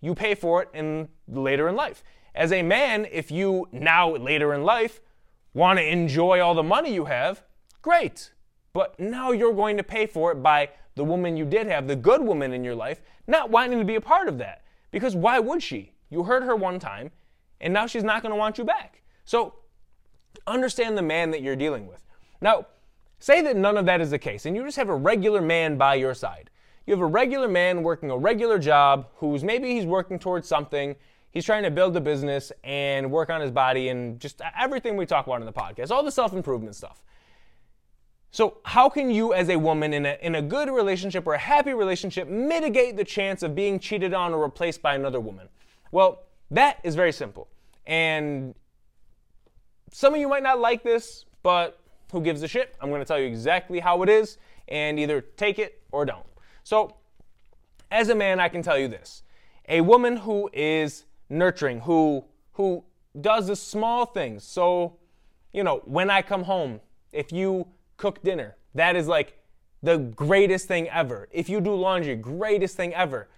you 0.00 0.14
pay 0.14 0.34
for 0.34 0.62
it 0.62 0.68
in 0.74 1.08
later 1.28 1.68
in 1.68 1.76
life. 1.76 2.02
As 2.34 2.52
a 2.52 2.62
man, 2.62 3.06
if 3.10 3.30
you 3.30 3.68
now 3.72 4.16
later 4.16 4.52
in 4.54 4.64
life 4.64 5.00
want 5.54 5.78
to 5.78 5.84
enjoy 5.84 6.40
all 6.40 6.54
the 6.54 6.62
money 6.62 6.92
you 6.92 7.04
have, 7.04 7.44
great. 7.80 8.32
But 8.72 8.98
now 8.98 9.30
you're 9.30 9.52
going 9.52 9.76
to 9.76 9.84
pay 9.84 10.06
for 10.06 10.32
it 10.32 10.42
by 10.42 10.70
the 10.96 11.04
woman 11.04 11.36
you 11.36 11.44
did 11.44 11.66
have, 11.68 11.86
the 11.86 11.96
good 11.96 12.22
woman 12.22 12.52
in 12.52 12.64
your 12.64 12.74
life, 12.74 13.00
not 13.26 13.50
wanting 13.50 13.78
to 13.78 13.84
be 13.84 13.94
a 13.94 14.00
part 14.00 14.28
of 14.28 14.38
that. 14.38 14.62
Because 14.90 15.14
why 15.16 15.38
would 15.38 15.62
she? 15.62 15.92
You 16.10 16.24
hurt 16.24 16.42
her 16.42 16.56
one 16.56 16.78
time, 16.78 17.10
and 17.60 17.72
now 17.72 17.86
she's 17.86 18.04
not 18.04 18.22
going 18.22 18.30
to 18.30 18.36
want 18.36 18.58
you 18.58 18.64
back. 18.64 19.02
So 19.24 19.54
understand 20.46 20.98
the 20.98 21.02
man 21.02 21.30
that 21.30 21.42
you're 21.42 21.56
dealing 21.56 21.86
with. 21.86 22.02
Now, 22.40 22.66
say 23.18 23.40
that 23.42 23.56
none 23.56 23.76
of 23.76 23.86
that 23.86 24.00
is 24.00 24.10
the 24.10 24.18
case, 24.18 24.44
and 24.46 24.56
you 24.56 24.64
just 24.64 24.76
have 24.76 24.88
a 24.88 24.94
regular 24.94 25.40
man 25.40 25.76
by 25.78 25.94
your 25.94 26.14
side. 26.14 26.50
You 26.86 26.92
have 26.92 27.00
a 27.00 27.06
regular 27.06 27.48
man 27.48 27.82
working 27.82 28.10
a 28.10 28.16
regular 28.16 28.58
job 28.58 29.08
who's 29.16 29.42
maybe 29.42 29.70
he's 29.70 29.86
working 29.86 30.18
towards 30.18 30.46
something. 30.46 30.96
He's 31.30 31.44
trying 31.44 31.64
to 31.64 31.70
build 31.70 31.96
a 31.96 32.00
business 32.00 32.52
and 32.62 33.10
work 33.10 33.30
on 33.30 33.40
his 33.40 33.50
body 33.50 33.88
and 33.88 34.20
just 34.20 34.40
everything 34.58 34.96
we 34.96 35.06
talk 35.06 35.26
about 35.26 35.40
in 35.40 35.46
the 35.46 35.52
podcast, 35.52 35.90
all 35.90 36.02
the 36.02 36.12
self 36.12 36.32
improvement 36.32 36.76
stuff. 36.76 37.02
So, 38.30 38.58
how 38.64 38.88
can 38.88 39.10
you, 39.10 39.32
as 39.32 39.48
a 39.48 39.56
woman 39.56 39.92
in 39.94 40.06
a, 40.06 40.18
in 40.20 40.34
a 40.34 40.42
good 40.42 40.68
relationship 40.68 41.26
or 41.26 41.34
a 41.34 41.38
happy 41.38 41.72
relationship, 41.72 42.28
mitigate 42.28 42.96
the 42.96 43.04
chance 43.04 43.42
of 43.42 43.54
being 43.54 43.78
cheated 43.78 44.12
on 44.12 44.34
or 44.34 44.42
replaced 44.42 44.82
by 44.82 44.94
another 44.94 45.20
woman? 45.20 45.48
Well, 45.92 46.24
that 46.50 46.80
is 46.82 46.96
very 46.96 47.12
simple. 47.12 47.48
And 47.86 48.54
some 49.92 50.14
of 50.14 50.20
you 50.20 50.28
might 50.28 50.42
not 50.42 50.58
like 50.58 50.82
this, 50.82 51.24
but 51.44 51.78
who 52.10 52.20
gives 52.20 52.42
a 52.42 52.48
shit? 52.48 52.74
I'm 52.80 52.90
going 52.90 53.00
to 53.00 53.04
tell 53.04 53.20
you 53.20 53.26
exactly 53.26 53.78
how 53.78 54.02
it 54.02 54.08
is 54.08 54.38
and 54.66 54.98
either 54.98 55.20
take 55.20 55.60
it 55.60 55.80
or 55.92 56.04
don't. 56.04 56.26
So, 56.64 56.96
as 57.90 58.08
a 58.08 58.14
man, 58.14 58.40
I 58.40 58.48
can 58.48 58.62
tell 58.62 58.78
you 58.78 58.88
this. 58.88 59.22
A 59.68 59.80
woman 59.82 60.16
who 60.16 60.50
is 60.52 61.04
nurturing, 61.28 61.80
who 61.80 62.24
who 62.54 62.84
does 63.20 63.46
the 63.46 63.56
small 63.56 64.06
things. 64.06 64.44
So, 64.44 64.96
you 65.52 65.62
know, 65.62 65.82
when 65.84 66.10
I 66.10 66.22
come 66.22 66.44
home, 66.44 66.80
if 67.12 67.32
you 67.32 67.68
cook 67.96 68.22
dinner, 68.22 68.56
that 68.74 68.96
is 68.96 69.06
like 69.06 69.38
the 69.82 69.98
greatest 69.98 70.66
thing 70.66 70.88
ever. 70.88 71.28
If 71.30 71.48
you 71.48 71.60
do 71.60 71.74
laundry, 71.74 72.16
greatest 72.16 72.76
thing 72.76 72.94
ever. 72.94 73.28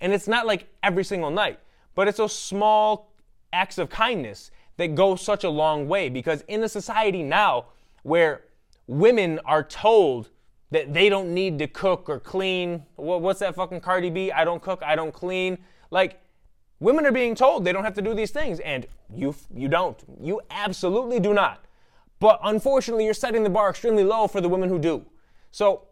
And 0.00 0.12
it's 0.12 0.26
not 0.26 0.46
like 0.46 0.66
every 0.82 1.04
single 1.04 1.30
night, 1.30 1.60
but 1.94 2.08
it's 2.08 2.18
those 2.18 2.34
small 2.34 3.12
acts 3.52 3.78
of 3.78 3.90
kindness 3.90 4.50
that 4.78 4.94
go 4.94 5.14
such 5.14 5.44
a 5.44 5.50
long 5.50 5.88
way 5.88 6.08
because 6.08 6.42
in 6.48 6.62
a 6.62 6.68
society 6.68 7.22
now 7.22 7.66
where 8.02 8.44
women 8.86 9.38
are 9.44 9.62
told 9.62 10.30
that 10.70 10.94
they 10.94 11.08
don't 11.08 11.34
need 11.34 11.58
to 11.58 11.66
cook 11.66 12.08
or 12.08 12.20
clean, 12.20 12.84
what's 12.96 13.40
that 13.40 13.54
fucking 13.54 13.80
Cardi 13.80 14.10
B? 14.10 14.30
I 14.30 14.44
don't 14.44 14.62
cook, 14.62 14.82
I 14.84 14.94
don't 14.94 15.12
clean. 15.12 15.58
Like, 15.90 16.20
women 16.78 17.04
are 17.06 17.12
being 17.12 17.34
told 17.34 17.64
they 17.64 17.72
don't 17.72 17.84
have 17.84 17.94
to 17.94 18.02
do 18.02 18.14
these 18.14 18.30
things, 18.30 18.60
and 18.60 18.86
you 19.14 19.34
you 19.54 19.68
don't. 19.68 19.98
You 20.20 20.40
absolutely 20.50 21.20
do 21.20 21.34
not. 21.34 21.64
But 22.20 22.38
unfortunately, 22.42 23.04
you're 23.04 23.14
setting 23.14 23.42
the 23.42 23.50
bar 23.50 23.70
extremely 23.70 24.04
low 24.04 24.26
for 24.26 24.40
the 24.40 24.48
women 24.48 24.68
who 24.68 24.78
do. 24.78 25.06
So, 25.50 25.88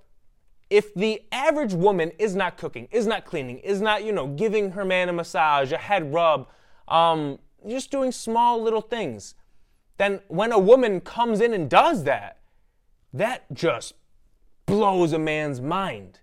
if 0.70 0.94
the 0.94 1.22
average 1.32 1.72
woman 1.72 2.12
is 2.18 2.36
not 2.36 2.58
cooking, 2.58 2.88
is 2.90 3.06
not 3.06 3.24
cleaning, 3.24 3.58
is 3.58 3.80
not, 3.80 4.04
you 4.04 4.12
know, 4.12 4.26
giving 4.26 4.72
her 4.72 4.84
man 4.84 5.08
a 5.08 5.12
massage, 5.12 5.72
a 5.72 5.78
head 5.78 6.12
rub, 6.12 6.46
um, 6.88 7.38
just 7.66 7.90
doing 7.90 8.12
small 8.12 8.62
little 8.62 8.82
things. 8.82 9.34
Then 9.96 10.20
when 10.28 10.52
a 10.52 10.58
woman 10.58 11.00
comes 11.00 11.40
in 11.40 11.52
and 11.52 11.68
does 11.68 12.04
that, 12.04 12.38
that 13.12 13.44
just 13.52 13.94
blows 14.68 15.12
a 15.12 15.18
man's 15.18 15.60
mind. 15.60 16.20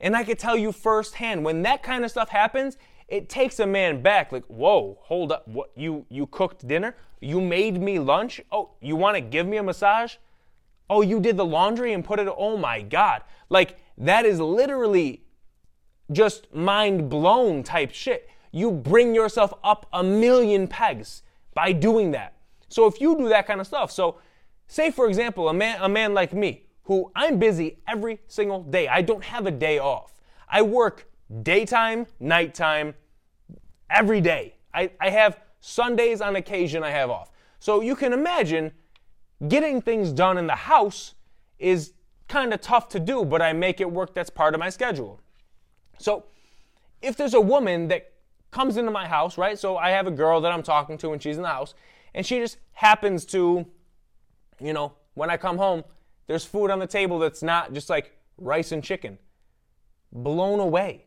And 0.00 0.14
I 0.14 0.22
can 0.22 0.36
tell 0.36 0.56
you 0.56 0.70
firsthand, 0.70 1.44
when 1.44 1.62
that 1.62 1.82
kind 1.82 2.04
of 2.04 2.10
stuff 2.12 2.28
happens, 2.28 2.76
it 3.08 3.28
takes 3.28 3.58
a 3.58 3.66
man 3.66 4.02
back 4.02 4.30
like, 4.30 4.44
whoa, 4.44 4.98
hold 5.02 5.32
up. 5.32 5.48
What 5.48 5.70
you 5.74 6.06
you 6.08 6.26
cooked 6.26 6.66
dinner? 6.68 6.94
You 7.20 7.40
made 7.40 7.80
me 7.80 7.98
lunch? 7.98 8.40
Oh, 8.52 8.70
you 8.80 8.94
want 8.94 9.16
to 9.16 9.20
give 9.20 9.46
me 9.46 9.56
a 9.56 9.62
massage? 9.62 10.14
Oh, 10.88 11.00
you 11.00 11.18
did 11.18 11.36
the 11.36 11.44
laundry 11.44 11.92
and 11.92 12.04
put 12.04 12.20
it 12.20 12.28
oh 12.28 12.56
my 12.56 12.82
god. 12.82 13.22
Like 13.48 13.78
that 13.98 14.24
is 14.24 14.38
literally 14.38 15.24
just 16.12 16.54
mind 16.54 17.08
blown 17.08 17.64
type 17.64 17.90
shit 17.92 18.30
you 18.56 18.70
bring 18.70 19.14
yourself 19.14 19.52
up 19.62 19.86
a 19.92 20.02
million 20.02 20.66
pegs 20.66 21.22
by 21.52 21.72
doing 21.72 22.12
that. 22.12 22.32
So 22.68 22.86
if 22.86 23.02
you 23.02 23.14
do 23.16 23.28
that 23.28 23.46
kind 23.46 23.60
of 23.60 23.66
stuff, 23.66 23.92
so 23.92 24.16
say 24.66 24.90
for 24.90 25.08
example, 25.08 25.50
a 25.50 25.52
man, 25.52 25.78
a 25.82 25.88
man 25.90 26.14
like 26.14 26.32
me, 26.32 26.65
who 26.86 27.10
I'm 27.14 27.38
busy 27.38 27.78
every 27.86 28.20
single 28.28 28.62
day. 28.62 28.88
I 28.88 29.02
don't 29.02 29.24
have 29.24 29.46
a 29.46 29.50
day 29.50 29.78
off. 29.78 30.14
I 30.48 30.62
work 30.62 31.08
daytime, 31.42 32.06
nighttime, 32.20 32.94
every 33.90 34.20
day. 34.20 34.54
I, 34.72 34.90
I 35.00 35.10
have 35.10 35.40
Sundays 35.60 36.20
on 36.20 36.36
occasion 36.36 36.84
I 36.84 36.90
have 36.90 37.10
off. 37.10 37.32
So 37.58 37.80
you 37.80 37.96
can 37.96 38.12
imagine 38.12 38.72
getting 39.48 39.82
things 39.82 40.12
done 40.12 40.38
in 40.38 40.46
the 40.46 40.54
house 40.54 41.14
is 41.58 41.92
kind 42.28 42.54
of 42.54 42.60
tough 42.60 42.88
to 42.90 43.00
do, 43.00 43.24
but 43.24 43.42
I 43.42 43.52
make 43.52 43.80
it 43.80 43.90
work. 43.90 44.14
That's 44.14 44.30
part 44.30 44.54
of 44.54 44.60
my 44.60 44.70
schedule. 44.70 45.20
So 45.98 46.24
if 47.02 47.16
there's 47.16 47.34
a 47.34 47.40
woman 47.40 47.88
that 47.88 48.12
comes 48.52 48.76
into 48.76 48.92
my 48.92 49.08
house, 49.08 49.36
right? 49.36 49.58
So 49.58 49.76
I 49.76 49.90
have 49.90 50.06
a 50.06 50.12
girl 50.12 50.40
that 50.40 50.52
I'm 50.52 50.62
talking 50.62 50.96
to 50.98 51.12
and 51.12 51.20
she's 51.20 51.36
in 51.36 51.42
the 51.42 51.48
house, 51.48 51.74
and 52.14 52.24
she 52.24 52.38
just 52.38 52.58
happens 52.72 53.24
to, 53.26 53.66
you 54.60 54.72
know, 54.72 54.92
when 55.14 55.30
I 55.30 55.36
come 55.36 55.58
home, 55.58 55.82
there's 56.26 56.44
food 56.44 56.70
on 56.70 56.78
the 56.78 56.86
table 56.86 57.18
that's 57.18 57.42
not 57.42 57.72
just 57.72 57.88
like 57.88 58.16
rice 58.38 58.72
and 58.72 58.82
chicken. 58.82 59.18
Blown 60.12 60.60
away. 60.60 61.06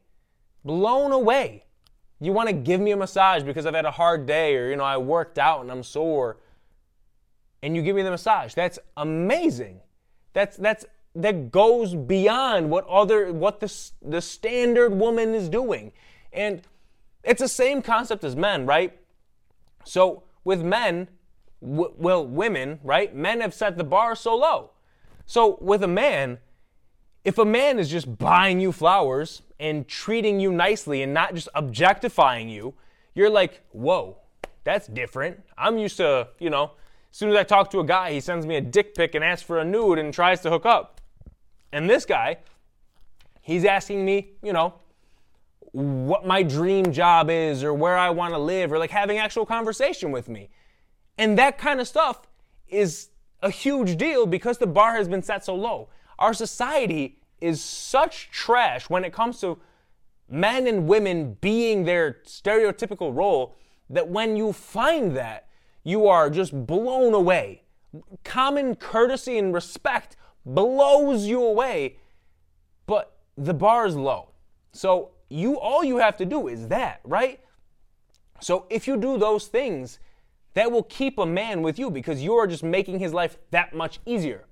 Blown 0.64 1.12
away. 1.12 1.66
You 2.20 2.34
want 2.34 2.50
to 2.50 2.54
give 2.54 2.82
me 2.82 2.92
a 2.92 2.98
massage 2.98 3.44
because 3.44 3.66
I've 3.66 3.74
had 3.74 3.86
a 3.86 3.92
hard 3.92 4.26
day 4.26 4.56
or, 4.56 4.70
you 4.70 4.76
know, 4.76 4.84
I 4.84 4.98
worked 4.98 5.38
out 5.38 5.62
and 5.62 5.72
I'm 5.72 5.84
sore. 5.84 6.38
And 7.62 7.76
you 7.76 7.82
give 7.82 7.96
me 7.96 8.02
the 8.02 8.12
massage. 8.12 8.54
That's 8.54 8.80
amazing. 8.98 9.80
That's, 10.34 10.58
that's, 10.58 10.86
that 11.16 11.52
goes 11.52 11.96
beyond 11.96 12.70
what 12.70 12.88
other, 12.88 13.34
what 13.34 13.60
the, 13.60 13.74
the 14.02 14.22
standard 14.22 14.94
woman 14.94 15.34
is 15.34 15.50
doing. 15.50 15.92
And 16.32 16.62
it's 17.24 17.42
the 17.42 17.48
same 17.48 17.82
concept 17.82 18.24
as 18.24 18.36
men, 18.36 18.66
right? 18.66 18.98
So 19.84 20.24
with 20.44 20.62
men, 20.62 21.10
w- 21.62 21.94
well, 21.98 22.26
women, 22.26 22.80
right? 22.84 23.16
Men 23.16 23.42
have 23.42 23.54
set 23.54 23.78
the 23.78 23.84
bar 23.84 24.16
so 24.16 24.36
low. 24.36 24.72
So 25.30 25.60
with 25.62 25.84
a 25.84 25.88
man, 25.88 26.40
if 27.24 27.38
a 27.38 27.46
man 27.46 27.78
is 27.78 27.88
just 27.88 28.18
buying 28.18 28.60
you 28.60 28.72
flowers 28.72 29.44
and 29.60 29.88
treating 29.88 30.40
you 30.40 30.52
nicely 30.52 31.04
and 31.04 31.14
not 31.14 31.36
just 31.36 31.48
objectifying 31.54 32.50
you, 32.50 32.74
you're 33.14 33.30
like, 33.30 33.62
whoa, 33.72 34.18
that's 34.64 34.88
different. 34.88 35.40
I'm 35.56 35.78
used 35.78 35.98
to, 35.98 36.30
you 36.40 36.50
know, 36.50 36.72
as 37.12 37.18
soon 37.18 37.30
as 37.30 37.36
I 37.36 37.44
talk 37.44 37.70
to 37.70 37.80
a 37.80 37.86
guy, 37.86 38.12
he 38.12 38.22
sends 38.22 38.48
me 38.48 38.56
a 38.56 38.62
dick 38.62 38.96
pic 38.96 39.14
and 39.14 39.24
asks 39.24 39.44
for 39.44 39.60
a 39.60 39.64
nude 39.64 40.00
and 40.00 40.12
tries 40.12 40.42
to 40.42 40.50
hook 40.50 40.66
up. 40.66 41.00
And 41.72 41.88
this 41.88 42.08
guy, 42.08 42.38
he's 43.44 43.66
asking 43.66 44.04
me, 44.04 44.32
you 44.42 44.52
know, 44.52 44.74
what 45.74 46.26
my 46.26 46.42
dream 46.42 46.92
job 46.92 47.30
is 47.30 47.64
or 47.64 47.72
where 47.72 48.00
I 48.00 48.10
want 48.10 48.34
to 48.34 48.40
live 48.40 48.74
or 48.74 48.80
like 48.80 48.90
having 48.90 49.20
actual 49.20 49.46
conversation 49.46 50.12
with 50.12 50.28
me. 50.28 50.50
And 51.20 51.38
that 51.38 51.60
kind 51.60 51.80
of 51.80 51.88
stuff 51.88 52.28
is 52.68 53.10
a 53.42 53.50
huge 53.50 53.98
deal 53.98 54.26
because 54.26 54.58
the 54.58 54.68
bar 54.68 54.96
has 54.96 55.08
been 55.08 55.24
set 55.24 55.46
so 55.46 55.56
low. 55.56 55.90
Our 56.18 56.34
society 56.34 57.20
is 57.42 57.64
such 57.64 58.30
trash 58.32 58.90
when 58.90 59.04
it 59.04 59.14
comes 59.14 59.40
to 59.42 59.60
men 60.30 60.68
and 60.68 60.88
women 60.88 61.38
being 61.42 61.86
their 61.86 62.18
stereotypical 62.26 63.16
role 63.16 63.56
that 63.90 64.08
when 64.08 64.36
you 64.36 64.54
find 64.54 65.16
that, 65.16 65.48
you 65.84 66.08
are 66.08 66.30
just 66.30 66.68
blown 66.68 67.14
away. 67.14 67.64
Common 68.24 68.76
courtesy 68.76 69.38
and 69.38 69.54
respect 69.54 70.16
blows 70.46 71.26
you 71.26 71.44
away, 71.44 71.98
but 72.86 73.18
the 73.38 73.54
bar 73.54 73.88
is 73.88 73.96
low. 73.96 74.30
So 74.74 75.12
you 75.30 75.60
all 75.60 75.84
you 75.84 75.98
have 75.98 76.18
to 76.18 76.26
do 76.26 76.48
is 76.48 76.68
that, 76.68 77.00
right? 77.04 77.40
So 78.40 78.66
if 78.70 78.88
you 78.88 78.98
do 78.98 79.18
those 79.18 79.48
things, 79.48 80.00
that 80.54 80.72
will 80.72 80.84
keep 80.84 81.18
a 81.18 81.26
man 81.26 81.62
with 81.62 81.78
you 81.78 81.90
because 81.90 82.22
you 82.22 82.34
are 82.36 82.48
just 82.48 82.64
making 82.64 83.00
his 83.00 83.14
life 83.14 83.38
that 83.52 83.74
much 83.74 84.00
easier. 84.06 84.46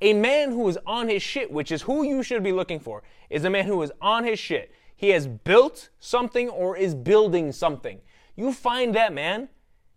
A 0.00 0.12
man 0.12 0.50
who 0.50 0.68
is 0.68 0.78
on 0.84 1.08
his 1.08 1.22
shit, 1.22 1.52
which 1.52 1.70
is 1.70 1.82
who 1.82 2.02
you 2.02 2.22
should 2.22 2.42
be 2.42 2.52
looking 2.52 2.80
for, 2.80 3.02
is 3.30 3.44
a 3.44 3.50
man 3.50 3.66
who 3.66 3.80
is 3.82 3.92
on 4.00 4.24
his 4.24 4.38
shit. 4.38 4.72
He 4.96 5.10
has 5.10 5.26
built 5.26 5.90
something 6.00 6.48
or 6.48 6.76
is 6.76 6.94
building 6.94 7.52
something. 7.52 8.00
You 8.34 8.52
find 8.52 8.94
that 8.94 9.12
man, 9.12 9.48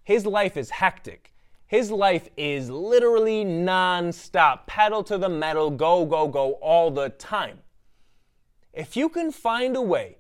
his 0.04 0.26
life 0.26 0.58
is 0.58 0.70
hectic. 0.70 1.34
His 1.66 1.90
life 1.90 2.30
is 2.38 2.70
literally 2.70 3.44
non-stop, 3.44 4.68
pedal 4.68 5.04
to 5.06 5.18
the 5.18 5.30
metal, 5.30 5.72
go, 5.72 6.06
go, 6.06 6.28
go 6.28 6.54
all 6.54 6.92
the 6.92 7.10
time. 7.10 7.60
If 8.72 8.96
you 8.96 9.10
can 9.10 9.32
find 9.32 9.76
a 9.76 9.82
way 9.82 10.20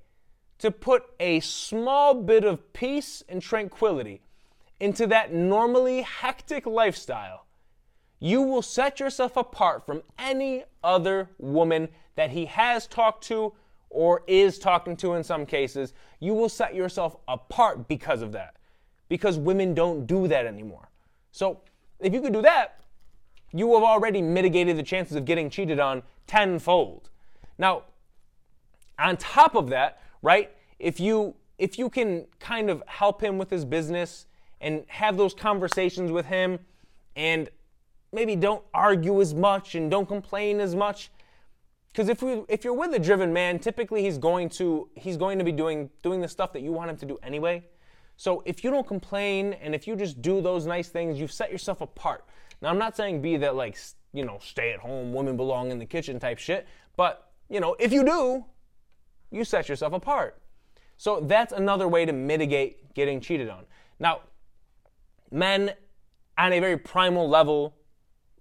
to 0.58 0.72
put 0.72 1.04
a 1.20 1.42
small 1.42 2.16
bit 2.16 2.44
of 2.44 2.74
peace 2.74 3.24
and 3.30 3.42
tranquility 3.42 4.22
into 4.80 5.08
that 5.08 5.34
normally 5.34 6.02
hectic 6.02 6.66
lifestyle, 6.66 7.46
you 8.20 8.42
will 8.42 8.62
set 8.62 9.00
yourself 9.00 9.38
apart 9.38 9.86
from 9.86 10.02
any 10.18 10.64
other 10.84 11.30
woman 11.38 11.90
that 12.16 12.32
he 12.32 12.46
has 12.46 12.88
talked 12.88 13.24
to 13.26 13.54
or 13.90 14.24
is 14.28 14.60
talking 14.60 14.96
to 14.98 15.14
in 15.14 15.24
some 15.24 15.46
cases. 15.46 15.94
You 16.20 16.34
will 16.34 16.50
set 16.50 16.76
yourself 16.76 17.16
apart 17.28 17.88
because 17.88 18.22
of 18.22 18.32
that. 18.34 18.56
Because 19.08 19.38
women 19.38 19.74
don't 19.74 20.08
do 20.08 20.28
that 20.28 20.46
anymore. 20.46 20.90
So, 21.32 21.62
if 22.00 22.14
you 22.14 22.22
could 22.22 22.34
do 22.34 22.42
that, 22.42 22.80
you 23.54 23.74
have 23.76 23.84
already 23.84 24.22
mitigated 24.22 24.78
the 24.78 24.84
chances 24.84 25.16
of 25.16 25.26
getting 25.26 25.50
cheated 25.50 25.80
on 25.80 26.04
tenfold. 26.28 27.10
Now, 27.58 27.84
on 29.00 29.18
top 29.18 29.56
of 29.56 29.70
that, 29.70 30.02
right? 30.22 30.52
If 30.80 31.00
you 31.00 31.36
if 31.58 31.80
you 31.80 31.90
can 31.90 32.26
kind 32.40 32.70
of 32.70 32.84
help 32.88 33.22
him 33.22 33.38
with 33.38 33.50
his 33.50 33.64
business 33.64 34.26
and 34.62 34.84
have 34.88 35.18
those 35.18 35.34
conversations 35.34 36.12
with 36.12 36.26
him 36.26 36.60
and 37.16 37.50
maybe 38.12 38.36
don't 38.36 38.64
argue 38.74 39.22
as 39.22 39.34
much 39.34 39.76
and 39.76 39.92
don't 39.92 40.08
complain 40.08 40.60
as 40.60 40.76
much. 40.76 41.12
Because 41.88 42.10
if 42.10 42.24
if 42.50 42.64
you're 42.64 42.74
with 42.74 42.94
a 42.94 43.00
driven 43.00 43.32
man, 43.32 43.60
typically 43.60 44.02
he's 44.02 44.18
going 44.18 44.50
to 44.50 44.90
he's 44.96 45.18
going 45.18 45.38
to 45.40 45.46
be 45.46 45.52
doing 45.52 45.90
doing 46.04 46.22
the 46.22 46.28
stuff 46.28 46.52
that 46.54 46.62
you 46.62 46.72
want 46.72 46.90
him 46.90 46.98
to 46.98 47.06
do 47.06 47.18
anyway. 47.24 47.64
So 48.18 48.44
if 48.46 48.64
you 48.64 48.72
don't 48.72 48.88
complain 48.88 49.54
and 49.54 49.76
if 49.76 49.88
you 49.88 49.96
just 49.96 50.22
do 50.22 50.42
those 50.42 50.66
nice 50.66 50.90
things, 50.90 51.20
you've 51.20 51.32
set 51.32 51.52
yourself 51.52 51.82
apart. 51.82 52.26
Now 52.62 52.70
I'm 52.70 52.78
not 52.78 52.98
saying 52.98 53.22
be 53.22 53.38
that 53.38 53.56
like 53.56 53.78
you 54.14 54.26
know 54.26 54.40
stay 54.42 54.74
at 54.74 54.80
home, 54.80 55.14
women 55.14 55.38
belong 55.38 55.72
in 55.72 55.80
the 55.80 55.86
kitchen 55.86 56.20
type 56.20 56.38
shit, 56.38 56.68
but 56.98 57.32
you 57.50 57.60
know 57.60 57.76
if 57.80 57.94
you 57.94 58.04
do, 58.04 58.46
you 59.32 59.44
set 59.44 59.70
yourself 59.70 59.94
apart. 59.94 60.42
So 60.98 61.20
that's 61.20 61.54
another 61.54 61.88
way 61.88 62.06
to 62.06 62.14
mitigate 62.14 62.94
getting 62.94 63.20
cheated 63.20 63.50
on. 63.50 63.66
Now, 64.00 64.22
men 65.32 65.74
on 66.38 66.54
a 66.54 66.60
very 66.60 66.78
primal 66.78 67.28
level 67.28 67.76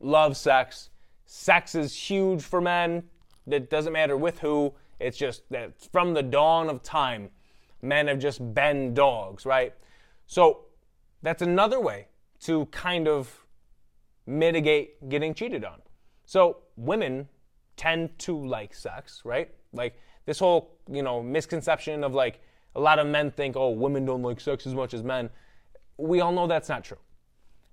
love 0.00 0.36
sex. 0.36 0.90
Sex 1.26 1.74
is 1.74 1.94
huge 1.94 2.42
for 2.42 2.60
men. 2.60 3.04
It 3.46 3.70
doesn't 3.70 3.92
matter 3.92 4.16
with 4.16 4.40
who. 4.40 4.74
It's 5.00 5.16
just 5.16 5.42
that 5.50 5.72
from 5.92 6.14
the 6.14 6.22
dawn 6.22 6.68
of 6.68 6.82
time, 6.82 7.30
men 7.82 8.06
have 8.08 8.18
just 8.18 8.54
been 8.54 8.94
dogs, 8.94 9.44
right? 9.44 9.74
So 10.26 10.66
that's 11.22 11.42
another 11.42 11.80
way 11.80 12.08
to 12.40 12.66
kind 12.66 13.08
of 13.08 13.44
mitigate 14.26 15.08
getting 15.08 15.34
cheated 15.34 15.64
on. 15.64 15.80
So 16.24 16.58
women 16.76 17.28
tend 17.76 18.18
to 18.20 18.46
like 18.46 18.74
sex, 18.74 19.22
right? 19.24 19.50
Like 19.72 19.98
this 20.26 20.38
whole, 20.38 20.76
you 20.90 21.02
know, 21.02 21.22
misconception 21.22 22.04
of 22.04 22.14
like 22.14 22.40
a 22.74 22.80
lot 22.80 22.98
of 22.98 23.06
men 23.06 23.30
think, 23.30 23.56
oh, 23.56 23.70
women 23.70 24.04
don't 24.04 24.22
like 24.22 24.40
sex 24.40 24.66
as 24.66 24.74
much 24.74 24.94
as 24.94 25.02
men. 25.02 25.30
We 25.96 26.20
all 26.20 26.32
know 26.32 26.46
that's 26.46 26.68
not 26.68 26.84
true. 26.84 26.98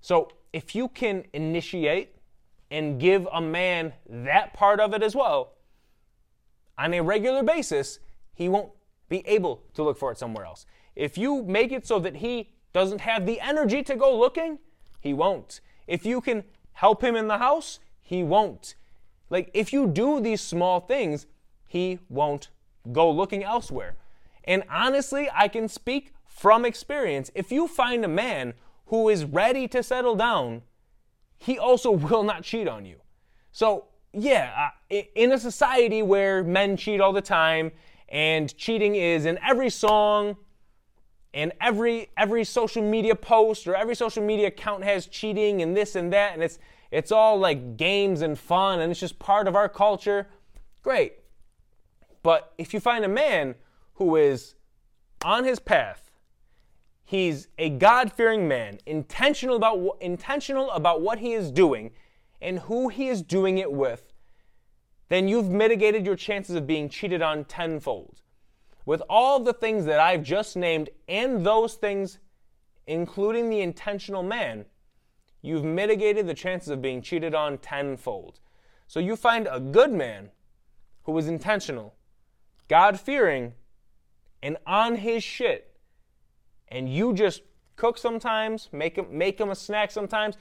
So 0.00 0.30
if 0.52 0.74
you 0.74 0.88
can 0.88 1.24
initiate 1.32 2.16
and 2.70 3.00
give 3.00 3.26
a 3.32 3.40
man 3.40 3.92
that 4.08 4.54
part 4.54 4.80
of 4.80 4.94
it 4.94 5.02
as 5.02 5.14
well, 5.14 5.52
on 6.78 6.94
a 6.94 7.00
regular 7.00 7.42
basis, 7.42 7.98
he 8.34 8.48
won't 8.48 8.70
be 9.08 9.26
able 9.26 9.62
to 9.74 9.82
look 9.82 9.98
for 9.98 10.10
it 10.10 10.18
somewhere 10.18 10.44
else. 10.44 10.66
If 10.96 11.16
you 11.18 11.42
make 11.42 11.72
it 11.72 11.86
so 11.86 11.98
that 12.00 12.16
he 12.16 12.50
doesn't 12.72 13.00
have 13.02 13.26
the 13.26 13.40
energy 13.40 13.82
to 13.82 13.94
go 13.94 14.18
looking, 14.18 14.58
he 15.00 15.12
won't. 15.12 15.60
If 15.86 16.06
you 16.06 16.20
can 16.20 16.44
help 16.72 17.02
him 17.02 17.16
in 17.16 17.28
the 17.28 17.38
house, 17.38 17.78
he 18.00 18.22
won't. 18.22 18.74
Like, 19.30 19.50
if 19.54 19.72
you 19.72 19.86
do 19.86 20.20
these 20.20 20.40
small 20.40 20.80
things, 20.80 21.26
he 21.66 21.98
won't 22.08 22.50
go 22.90 23.10
looking 23.10 23.42
elsewhere. 23.44 23.96
And 24.44 24.64
honestly, 24.68 25.28
I 25.32 25.48
can 25.48 25.68
speak 25.68 26.12
from 26.34 26.64
experience. 26.64 27.30
If 27.34 27.52
you 27.52 27.68
find 27.68 28.04
a 28.04 28.08
man 28.08 28.54
who 28.86 29.08
is 29.08 29.24
ready 29.24 29.68
to 29.68 29.82
settle 29.82 30.16
down, 30.16 30.62
he 31.38 31.58
also 31.58 31.90
will 32.08 32.22
not 32.22 32.42
cheat 32.42 32.66
on 32.66 32.84
you. 32.84 32.96
So, 33.52 33.84
yeah, 34.12 34.70
uh, 34.90 35.02
in 35.14 35.32
a 35.32 35.38
society 35.38 36.02
where 36.02 36.42
men 36.42 36.76
cheat 36.76 37.00
all 37.00 37.12
the 37.12 37.22
time 37.22 37.72
and 38.08 38.54
cheating 38.56 38.94
is 38.94 39.24
in 39.24 39.38
every 39.46 39.70
song 39.70 40.36
and 41.34 41.52
every 41.60 42.10
every 42.16 42.44
social 42.44 42.82
media 42.82 43.14
post 43.14 43.66
or 43.66 43.74
every 43.74 43.94
social 43.94 44.22
media 44.22 44.48
account 44.48 44.84
has 44.84 45.06
cheating 45.06 45.62
and 45.62 45.74
this 45.74 45.96
and 45.96 46.12
that 46.12 46.34
and 46.34 46.42
it's 46.42 46.58
it's 46.90 47.10
all 47.10 47.38
like 47.38 47.78
games 47.78 48.20
and 48.20 48.38
fun 48.38 48.80
and 48.80 48.90
it's 48.90 49.00
just 49.00 49.18
part 49.18 49.48
of 49.48 49.56
our 49.56 49.68
culture. 49.68 50.26
Great. 50.82 51.14
But 52.22 52.52
if 52.58 52.74
you 52.74 52.80
find 52.80 53.02
a 53.02 53.08
man 53.08 53.54
who 53.94 54.16
is 54.16 54.56
on 55.24 55.44
his 55.44 55.58
path 55.58 56.10
He's 57.12 57.48
a 57.58 57.68
God-fearing 57.68 58.48
man, 58.48 58.78
intentional 58.86 59.56
about 59.56 59.98
intentional 60.00 60.70
about 60.70 61.02
what 61.02 61.18
he 61.18 61.34
is 61.34 61.50
doing 61.50 61.90
and 62.40 62.60
who 62.60 62.88
he 62.88 63.08
is 63.08 63.20
doing 63.20 63.58
it 63.58 63.70
with. 63.70 64.14
Then 65.10 65.28
you've 65.28 65.50
mitigated 65.50 66.06
your 66.06 66.16
chances 66.16 66.56
of 66.56 66.66
being 66.66 66.88
cheated 66.88 67.20
on 67.20 67.44
tenfold. 67.44 68.22
With 68.86 69.02
all 69.10 69.40
the 69.40 69.52
things 69.52 69.84
that 69.84 70.00
I've 70.00 70.22
just 70.22 70.56
named 70.56 70.88
and 71.06 71.44
those 71.44 71.74
things 71.74 72.18
including 72.86 73.50
the 73.50 73.60
intentional 73.60 74.22
man, 74.22 74.64
you've 75.42 75.64
mitigated 75.64 76.26
the 76.26 76.32
chances 76.32 76.70
of 76.70 76.80
being 76.80 77.02
cheated 77.02 77.34
on 77.34 77.58
tenfold. 77.58 78.40
So 78.86 79.00
you 79.00 79.16
find 79.16 79.46
a 79.52 79.60
good 79.60 79.92
man 79.92 80.30
who 81.02 81.18
is 81.18 81.28
intentional, 81.28 81.94
God 82.68 82.98
fearing, 82.98 83.52
and 84.42 84.56
on 84.66 84.96
his 84.96 85.22
shit 85.22 85.71
and 86.72 86.88
you 86.92 87.12
just 87.12 87.42
cook 87.76 87.98
sometimes, 87.98 88.68
make 88.72 88.96
him, 88.96 89.06
make 89.10 89.38
him 89.38 89.50
a 89.50 89.54
snack 89.54 89.90
sometimes, 89.90 90.36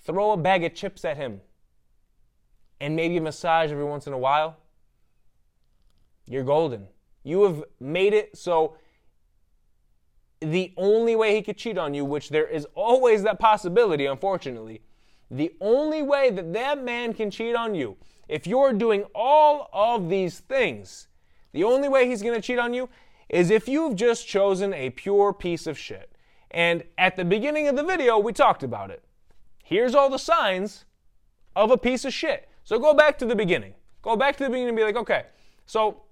throw 0.00 0.32
a 0.32 0.36
bag 0.36 0.64
of 0.64 0.74
chips 0.74 1.04
at 1.04 1.16
him, 1.16 1.40
and 2.80 2.96
maybe 2.96 3.18
a 3.18 3.20
massage 3.20 3.70
every 3.70 3.84
once 3.84 4.06
in 4.06 4.12
a 4.12 4.18
while, 4.18 4.56
you're 6.26 6.42
golden. 6.42 6.88
You 7.22 7.42
have 7.44 7.64
made 7.78 8.14
it 8.14 8.36
so 8.36 8.76
the 10.40 10.72
only 10.76 11.14
way 11.14 11.34
he 11.34 11.42
could 11.42 11.58
cheat 11.58 11.76
on 11.76 11.92
you, 11.92 12.04
which 12.04 12.30
there 12.30 12.46
is 12.46 12.66
always 12.74 13.22
that 13.24 13.38
possibility, 13.38 14.06
unfortunately, 14.06 14.80
the 15.30 15.52
only 15.60 16.00
way 16.00 16.30
that 16.30 16.54
that 16.54 16.82
man 16.82 17.12
can 17.12 17.30
cheat 17.30 17.54
on 17.54 17.74
you, 17.74 17.96
if 18.28 18.46
you're 18.46 18.72
doing 18.72 19.04
all 19.14 19.68
of 19.72 20.08
these 20.08 20.38
things, 20.38 21.08
the 21.52 21.64
only 21.64 21.88
way 21.88 22.06
he's 22.06 22.22
going 22.22 22.34
to 22.34 22.40
cheat 22.40 22.58
on 22.58 22.72
you 22.72 22.88
is 23.28 23.50
if 23.50 23.68
you've 23.68 23.96
just 23.96 24.26
chosen 24.26 24.72
a 24.72 24.90
pure 24.90 25.32
piece 25.32 25.66
of 25.66 25.78
shit. 25.78 26.10
And 26.50 26.82
at 26.96 27.16
the 27.16 27.24
beginning 27.24 27.68
of 27.68 27.76
the 27.76 27.84
video, 27.84 28.18
we 28.18 28.32
talked 28.32 28.62
about 28.62 28.90
it. 28.90 29.04
Here's 29.62 29.94
all 29.94 30.08
the 30.08 30.18
signs 30.18 30.86
of 31.54 31.70
a 31.70 31.76
piece 31.76 32.04
of 32.04 32.14
shit. 32.14 32.48
So 32.64 32.78
go 32.78 32.94
back 32.94 33.18
to 33.18 33.26
the 33.26 33.36
beginning. 33.36 33.74
Go 34.02 34.16
back 34.16 34.36
to 34.36 34.44
the 34.44 34.50
beginning 34.50 34.68
and 34.68 34.76
be 34.76 34.82
like, 34.82 34.96
okay, 34.96 35.24
so 35.66 36.02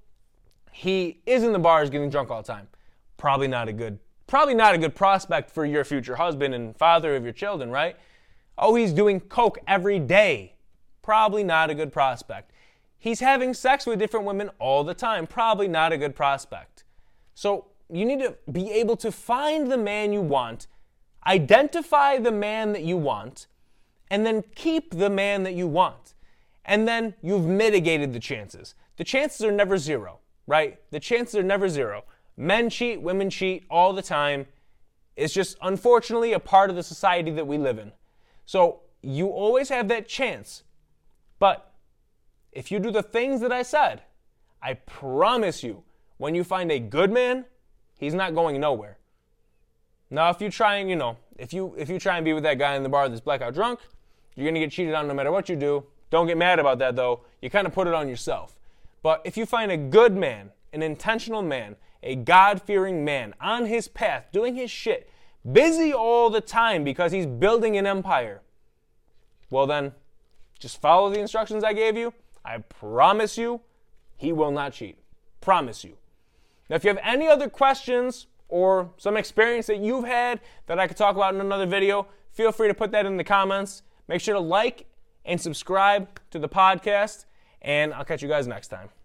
he 0.72 1.20
is 1.24 1.42
in 1.42 1.52
the 1.52 1.58
bars 1.58 1.88
getting 1.88 2.10
drunk 2.10 2.30
all 2.30 2.42
the 2.42 2.52
time. 2.52 2.68
Probably 3.16 3.48
not 3.48 3.68
a 3.68 3.72
good, 3.72 3.98
probably 4.26 4.54
not 4.54 4.74
a 4.74 4.78
good 4.78 4.94
prospect 4.94 5.50
for 5.50 5.64
your 5.64 5.84
future 5.84 6.16
husband 6.16 6.54
and 6.54 6.76
father 6.76 7.16
of 7.16 7.24
your 7.24 7.32
children, 7.32 7.70
right? 7.70 7.96
Oh, 8.58 8.74
he's 8.74 8.92
doing 8.92 9.20
coke 9.20 9.58
every 9.66 9.98
day. 9.98 10.54
Probably 11.00 11.44
not 11.44 11.70
a 11.70 11.74
good 11.74 11.92
prospect. 11.92 12.50
He's 12.98 13.20
having 13.20 13.54
sex 13.54 13.86
with 13.86 13.98
different 13.98 14.26
women 14.26 14.50
all 14.58 14.82
the 14.82 14.94
time. 14.94 15.26
Probably 15.26 15.68
not 15.68 15.92
a 15.92 15.96
good 15.96 16.14
prospect. 16.14 16.84
So 17.36 17.66
you 17.92 18.04
need 18.06 18.20
to 18.20 18.34
be 18.50 18.72
able 18.72 18.96
to 18.96 19.12
find 19.12 19.70
the 19.70 19.76
man 19.76 20.12
you 20.12 20.22
want, 20.22 20.66
identify 21.26 22.18
the 22.18 22.32
man 22.32 22.72
that 22.72 22.82
you 22.82 22.96
want, 22.96 23.46
and 24.10 24.24
then 24.24 24.42
keep 24.54 24.96
the 24.96 25.10
man 25.10 25.42
that 25.44 25.52
you 25.52 25.68
want. 25.68 26.14
and 26.66 26.86
then 26.86 27.14
you've 27.22 27.46
mitigated 27.46 28.12
the 28.12 28.20
chances. 28.20 28.74
The 28.96 29.04
chances 29.04 29.42
are 29.42 29.52
never 29.52 29.78
zero, 29.78 30.18
right? 30.46 30.78
The 30.90 31.00
chances 31.00 31.36
are 31.36 31.42
never 31.42 31.68
zero. 31.68 32.04
Men 32.36 32.68
cheat, 32.68 33.00
women 33.00 33.30
cheat 33.30 33.64
all 33.70 33.92
the 33.92 34.02
time. 34.02 34.46
It's 35.14 35.32
just 35.32 35.56
unfortunately 35.62 36.32
a 36.32 36.40
part 36.40 36.68
of 36.68 36.76
the 36.76 36.82
society 36.82 37.30
that 37.32 37.46
we 37.46 37.56
live 37.56 37.78
in. 37.78 37.92
So 38.44 38.80
you 39.00 39.28
always 39.28 39.68
have 39.70 39.88
that 39.88 40.08
chance. 40.08 40.64
But 41.38 41.72
if 42.52 42.70
you 42.70 42.80
do 42.80 42.90
the 42.90 43.02
things 43.02 43.40
that 43.40 43.52
I 43.52 43.62
said, 43.62 44.02
I 44.60 44.74
promise 44.74 45.62
you, 45.62 45.84
when 46.18 46.34
you 46.34 46.44
find 46.44 46.70
a 46.70 46.78
good 46.78 47.10
man, 47.10 47.44
he's 47.98 48.14
not 48.14 48.34
going 48.34 48.60
nowhere. 48.60 48.98
Now, 50.10 50.30
if 50.30 50.40
you 50.40 50.50
try 50.50 50.76
and, 50.76 50.88
you 50.88 50.96
know, 50.96 51.16
if 51.38 51.52
you 51.52 51.74
if 51.76 51.88
you 51.88 51.98
try 51.98 52.16
and 52.16 52.24
be 52.24 52.32
with 52.32 52.44
that 52.44 52.58
guy 52.58 52.76
in 52.76 52.82
the 52.82 52.88
bar 52.88 53.08
that's 53.08 53.20
blackout 53.20 53.54
drunk, 53.54 53.80
you're 54.34 54.46
gonna 54.46 54.60
get 54.60 54.70
cheated 54.70 54.94
on 54.94 55.08
no 55.08 55.14
matter 55.14 55.32
what 55.32 55.48
you 55.48 55.56
do. 55.56 55.84
Don't 56.10 56.26
get 56.26 56.38
mad 56.38 56.58
about 56.58 56.78
that 56.78 56.96
though. 56.96 57.24
You 57.42 57.50
kind 57.50 57.66
of 57.66 57.74
put 57.74 57.86
it 57.86 57.94
on 57.94 58.08
yourself. 58.08 58.54
But 59.02 59.22
if 59.24 59.36
you 59.36 59.46
find 59.46 59.70
a 59.70 59.76
good 59.76 60.16
man, 60.16 60.50
an 60.72 60.82
intentional 60.82 61.42
man, 61.42 61.76
a 62.02 62.16
God 62.16 62.62
fearing 62.62 63.04
man 63.04 63.34
on 63.40 63.66
his 63.66 63.88
path, 63.88 64.26
doing 64.32 64.54
his 64.54 64.70
shit, 64.70 65.10
busy 65.50 65.92
all 65.92 66.30
the 66.30 66.40
time 66.40 66.84
because 66.84 67.12
he's 67.12 67.26
building 67.26 67.76
an 67.76 67.86
empire, 67.86 68.42
well 69.50 69.66
then, 69.66 69.92
just 70.58 70.80
follow 70.80 71.10
the 71.10 71.20
instructions 71.20 71.64
I 71.64 71.72
gave 71.72 71.96
you. 71.96 72.14
I 72.44 72.58
promise 72.58 73.36
you, 73.36 73.60
he 74.16 74.32
will 74.32 74.50
not 74.50 74.72
cheat. 74.72 74.98
Promise 75.40 75.84
you. 75.84 75.96
Now, 76.68 76.76
if 76.76 76.84
you 76.84 76.88
have 76.88 77.00
any 77.02 77.28
other 77.28 77.48
questions 77.48 78.26
or 78.48 78.90
some 78.96 79.16
experience 79.16 79.66
that 79.66 79.78
you've 79.78 80.04
had 80.04 80.40
that 80.66 80.78
I 80.78 80.86
could 80.86 80.96
talk 80.96 81.16
about 81.16 81.34
in 81.34 81.40
another 81.40 81.66
video, 81.66 82.06
feel 82.32 82.52
free 82.52 82.68
to 82.68 82.74
put 82.74 82.90
that 82.92 83.06
in 83.06 83.16
the 83.16 83.24
comments. 83.24 83.82
Make 84.08 84.20
sure 84.20 84.34
to 84.34 84.40
like 84.40 84.86
and 85.24 85.40
subscribe 85.40 86.20
to 86.30 86.38
the 86.38 86.48
podcast, 86.48 87.24
and 87.62 87.92
I'll 87.92 88.04
catch 88.04 88.22
you 88.22 88.28
guys 88.28 88.46
next 88.46 88.68
time. 88.68 88.95